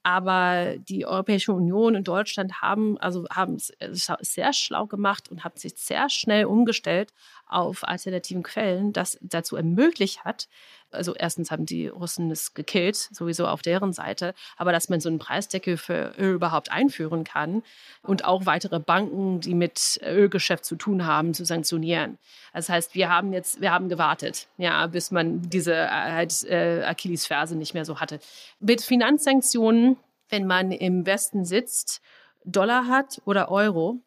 [0.05, 3.73] Aber die Europäische Union und Deutschland haben also haben es
[4.21, 7.13] sehr schlau gemacht und haben sich sehr schnell umgestellt
[7.53, 10.49] auf alternativen Quellen, das dazu ermöglicht hat,
[10.93, 15.09] also erstens haben die Russen es gekillt, sowieso auf deren Seite, aber dass man so
[15.09, 17.63] einen Preisdeckel für Öl überhaupt einführen kann
[18.03, 22.19] und auch weitere Banken, die mit Ölgeschäft zu tun haben, zu sanktionieren.
[22.53, 26.85] Das heißt, wir haben jetzt, wir haben gewartet, ja, bis man diese äh, halt, äh,
[26.85, 28.21] Achillesferse nicht mehr so hatte.
[28.61, 29.97] Mit Finanzsanktionen,
[30.29, 32.01] wenn man im Westen sitzt,
[32.45, 34.01] Dollar hat oder Euro,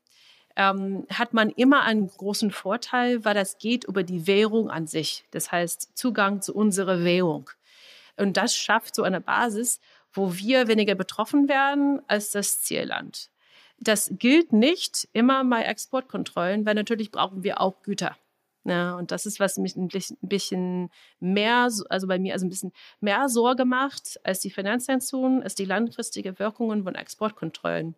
[0.55, 5.25] ähm, hat man immer einen großen Vorteil, weil das geht über die Währung an sich.
[5.31, 7.49] Das heißt Zugang zu unserer Währung.
[8.17, 9.79] Und das schafft so eine Basis,
[10.13, 13.29] wo wir weniger betroffen werden als das Zielland.
[13.77, 18.15] Das gilt nicht immer bei Exportkontrollen, weil natürlich brauchen wir auch Güter.
[18.63, 19.89] Ja, und das ist, was mich ein
[20.21, 20.89] bisschen
[21.19, 25.65] mehr, also bei mir also ein bisschen mehr Sorge macht als die Finanzsanktionen, ist die
[25.65, 27.95] langfristige Wirkungen von Exportkontrollen.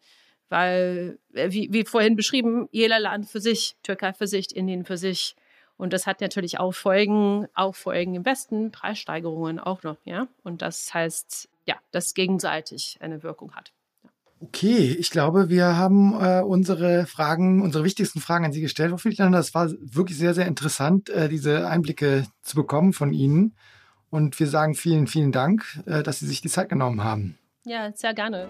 [0.50, 4.98] Weil, äh, wie, wie vorhin beschrieben, jeder Land für sich, Türkei für sich, Indien für
[4.98, 5.36] sich.
[5.78, 10.28] Und das hat natürlich auch Folgen, auch Folgen im Westen, Preissteigerungen auch noch, ja.
[10.44, 13.72] Und das heißt, ja, dass gegenseitig eine Wirkung hat.
[14.40, 18.98] Okay, ich glaube, wir haben äh, unsere Fragen, unsere wichtigsten Fragen an Sie gestellt, Frau
[18.98, 19.40] Friedlander.
[19.40, 23.56] Das war wirklich sehr, sehr interessant, äh, diese Einblicke zu bekommen von Ihnen.
[24.10, 27.38] Und wir sagen vielen, vielen Dank, äh, dass Sie sich die Zeit genommen haben.
[27.66, 28.48] Ja, sehr gerne.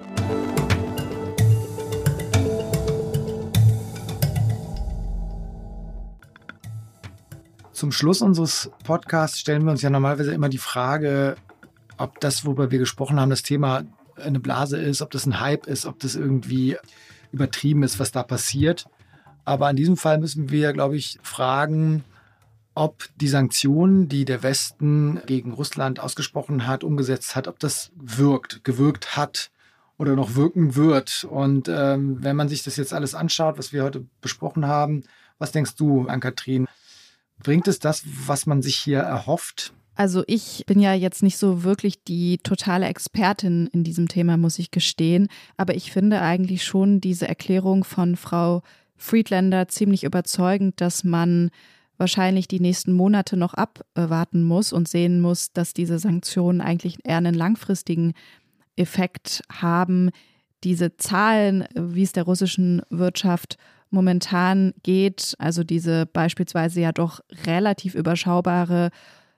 [7.77, 11.35] Zum Schluss unseres Podcasts stellen wir uns ja normalerweise immer die Frage,
[11.99, 13.83] ob das, worüber wir gesprochen haben, das Thema
[14.15, 16.75] eine Blase ist, ob das ein Hype ist, ob das irgendwie
[17.31, 18.87] übertrieben ist, was da passiert.
[19.45, 22.03] Aber in diesem Fall müssen wir, glaube ich, fragen,
[22.73, 28.63] ob die Sanktionen, die der Westen gegen Russland ausgesprochen hat, umgesetzt hat, ob das wirkt,
[28.63, 29.51] gewirkt hat
[29.99, 31.27] oder noch wirken wird.
[31.29, 35.03] Und ähm, wenn man sich das jetzt alles anschaut, was wir heute besprochen haben,
[35.37, 36.67] was denkst du, Ann-Kathrin?
[37.43, 39.73] Bringt es das, was man sich hier erhofft?
[39.95, 44.59] Also ich bin ja jetzt nicht so wirklich die totale Expertin in diesem Thema, muss
[44.59, 45.27] ich gestehen.
[45.57, 48.61] Aber ich finde eigentlich schon diese Erklärung von Frau
[48.95, 51.49] Friedlander ziemlich überzeugend, dass man
[51.97, 57.17] wahrscheinlich die nächsten Monate noch abwarten muss und sehen muss, dass diese Sanktionen eigentlich eher
[57.17, 58.13] einen langfristigen
[58.75, 60.11] Effekt haben.
[60.63, 63.57] Diese Zahlen, wie es der russischen Wirtschaft
[63.89, 68.89] momentan geht, also diese beispielsweise ja doch relativ überschaubare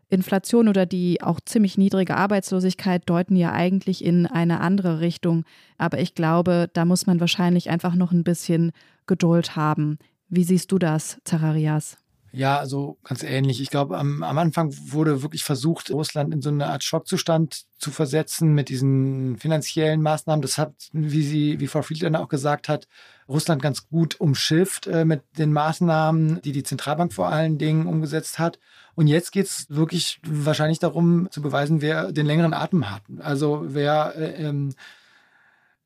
[0.09, 5.45] Inflation oder die auch ziemlich niedrige Arbeitslosigkeit deuten ja eigentlich in eine andere Richtung.
[5.77, 8.71] Aber ich glaube, da muss man wahrscheinlich einfach noch ein bisschen
[9.05, 9.99] Geduld haben.
[10.27, 11.97] Wie siehst du das, Zacharias?
[12.31, 13.59] Ja, also ganz ähnlich.
[13.59, 17.89] Ich glaube, am, am Anfang wurde wirklich versucht, Russland in so eine Art Schockzustand zu
[17.89, 20.41] versetzen mit diesen finanziellen Maßnahmen.
[20.41, 22.87] Das hat, wie sie, wie Frau Friedländer auch gesagt hat,
[23.29, 28.39] Russland ganz gut umschifft äh, mit den Maßnahmen, die die Zentralbank vor allen Dingen umgesetzt
[28.39, 28.59] hat.
[28.95, 33.03] Und jetzt geht es wirklich wahrscheinlich darum zu beweisen, wer den längeren Atem hat.
[33.19, 34.73] Also wer äh, ähm,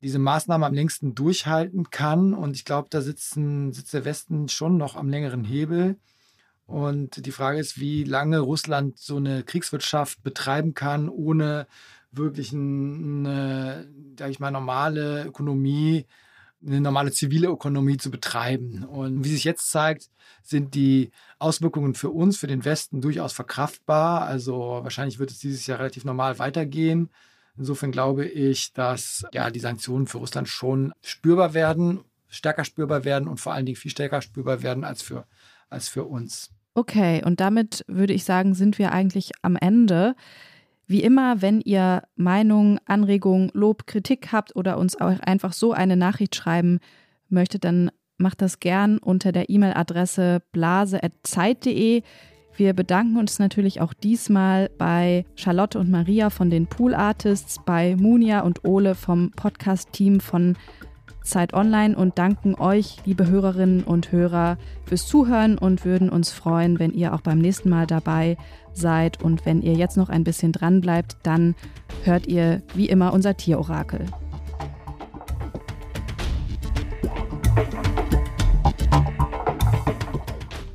[0.02, 2.34] diese Maßnahmen am längsten durchhalten kann.
[2.34, 5.96] Und ich glaube, da sitzen, sitzt der Westen schon noch am längeren Hebel.
[6.66, 11.66] Und die Frage ist, wie lange Russland so eine Kriegswirtschaft betreiben kann, ohne
[12.10, 13.86] wirklich eine,
[14.18, 16.06] sag ich mal, normale Ökonomie,
[16.66, 18.84] eine normale zivile Ökonomie zu betreiben.
[18.84, 20.08] Und wie sich jetzt zeigt,
[20.42, 24.22] sind die Auswirkungen für uns, für den Westen durchaus verkraftbar.
[24.22, 27.10] Also wahrscheinlich wird es dieses Jahr relativ normal weitergehen.
[27.56, 33.28] Insofern glaube ich, dass ja die Sanktionen für Russland schon spürbar werden, stärker spürbar werden
[33.28, 35.26] und vor allen Dingen viel stärker spürbar werden als für,
[35.70, 36.50] als für uns.
[36.74, 40.16] Okay, und damit würde ich sagen, sind wir eigentlich am Ende.
[40.86, 45.96] Wie immer, wenn ihr Meinung, Anregung, Lob, Kritik habt oder uns auch einfach so eine
[45.96, 46.78] Nachricht schreiben
[47.28, 52.02] möchtet, dann macht das gern unter der E-Mail-Adresse blase.zeit.de.
[52.56, 57.96] Wir bedanken uns natürlich auch diesmal bei Charlotte und Maria von den Pool Artists, bei
[57.96, 60.56] Munia und Ole vom Podcast-Team von
[61.24, 66.78] Zeit Online und danken euch, liebe Hörerinnen und Hörer, fürs Zuhören und würden uns freuen,
[66.78, 68.36] wenn ihr auch beim nächsten Mal dabei
[68.76, 69.22] seid.
[69.22, 71.54] Und wenn ihr jetzt noch ein bisschen dran bleibt, dann
[72.04, 74.06] hört ihr wie immer unser Tierorakel.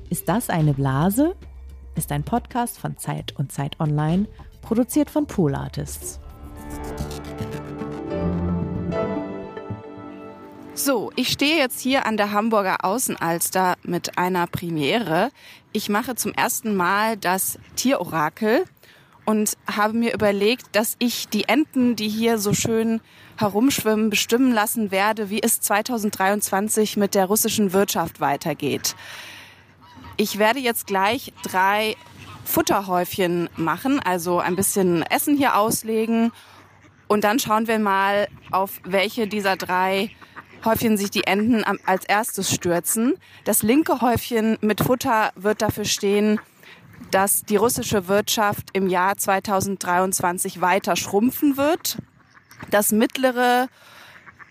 [0.09, 1.35] Ist das eine Blase?
[1.95, 4.25] Ist ein Podcast von Zeit und Zeit Online,
[4.61, 6.19] produziert von Pool Artists.
[10.81, 15.29] So, ich stehe jetzt hier an der Hamburger Außenalster mit einer Premiere.
[15.73, 18.63] Ich mache zum ersten Mal das Tierorakel
[19.25, 23.01] und habe mir überlegt, dass ich die Enten, die hier so schön
[23.35, 28.95] herumschwimmen, bestimmen lassen werde, wie es 2023 mit der russischen Wirtschaft weitergeht.
[30.15, 31.97] Ich werde jetzt gleich drei
[32.45, 36.31] Futterhäufchen machen, also ein bisschen Essen hier auslegen
[37.09, 40.11] und dann schauen wir mal, auf welche dieser drei
[40.65, 43.15] Häufchen sich die Enten als erstes stürzen.
[43.45, 46.39] Das linke Häufchen mit Futter wird dafür stehen,
[47.11, 51.97] dass die russische Wirtschaft im Jahr 2023 weiter schrumpfen wird.
[52.71, 53.67] Das mittlere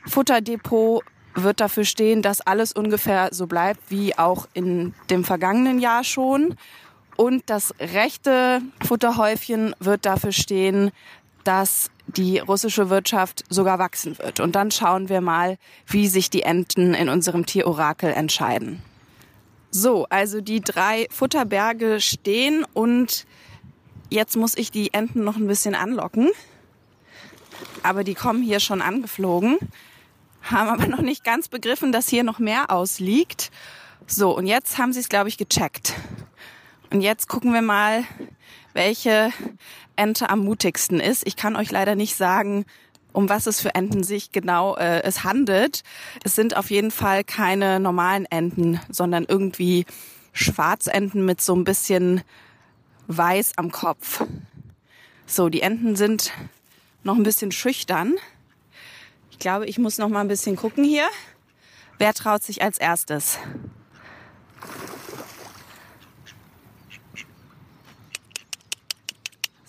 [0.06, 1.04] Futterdepot
[1.34, 6.56] wird dafür stehen, dass alles ungefähr so bleibt wie auch in dem vergangenen Jahr schon.
[7.16, 10.90] Und das rechte Futterhäufchen wird dafür stehen,
[11.44, 14.40] dass die russische Wirtschaft sogar wachsen wird.
[14.40, 18.82] Und dann schauen wir mal, wie sich die Enten in unserem Tierorakel entscheiden.
[19.70, 23.26] So, also die drei Futterberge stehen und
[24.08, 26.30] jetzt muss ich die Enten noch ein bisschen anlocken.
[27.82, 29.58] Aber die kommen hier schon angeflogen,
[30.42, 33.50] haben aber noch nicht ganz begriffen, dass hier noch mehr ausliegt.
[34.06, 35.94] So, und jetzt haben sie es, glaube ich, gecheckt.
[36.90, 38.04] Und jetzt gucken wir mal,
[38.74, 39.32] welche
[39.96, 41.26] Ente am mutigsten ist.
[41.26, 42.64] Ich kann euch leider nicht sagen,
[43.12, 45.82] um was es für Enten sich genau äh, es handelt.
[46.24, 49.86] Es sind auf jeden Fall keine normalen Enten, sondern irgendwie
[50.32, 52.22] Schwarzenten mit so ein bisschen
[53.08, 54.24] weiß am Kopf.
[55.26, 56.32] So, die Enten sind
[57.02, 58.14] noch ein bisschen schüchtern.
[59.30, 61.08] Ich glaube, ich muss noch mal ein bisschen gucken hier.
[61.98, 63.38] Wer traut sich als erstes?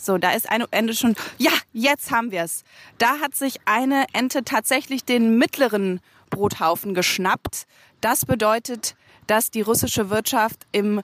[0.09, 1.15] So, da ist eine Ente schon.
[1.37, 2.63] Ja, jetzt haben wir es.
[2.97, 6.01] Da hat sich eine Ente tatsächlich den mittleren
[6.31, 7.67] Brothaufen geschnappt.
[8.01, 8.95] Das bedeutet,
[9.27, 11.03] dass die russische Wirtschaft im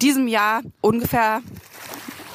[0.00, 1.42] diesem Jahr ungefähr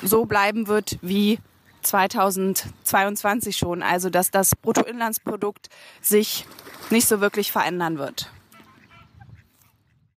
[0.03, 1.39] so bleiben wird wie
[1.82, 3.82] 2022 schon.
[3.82, 6.45] Also dass das Bruttoinlandsprodukt sich
[6.91, 8.30] nicht so wirklich verändern wird.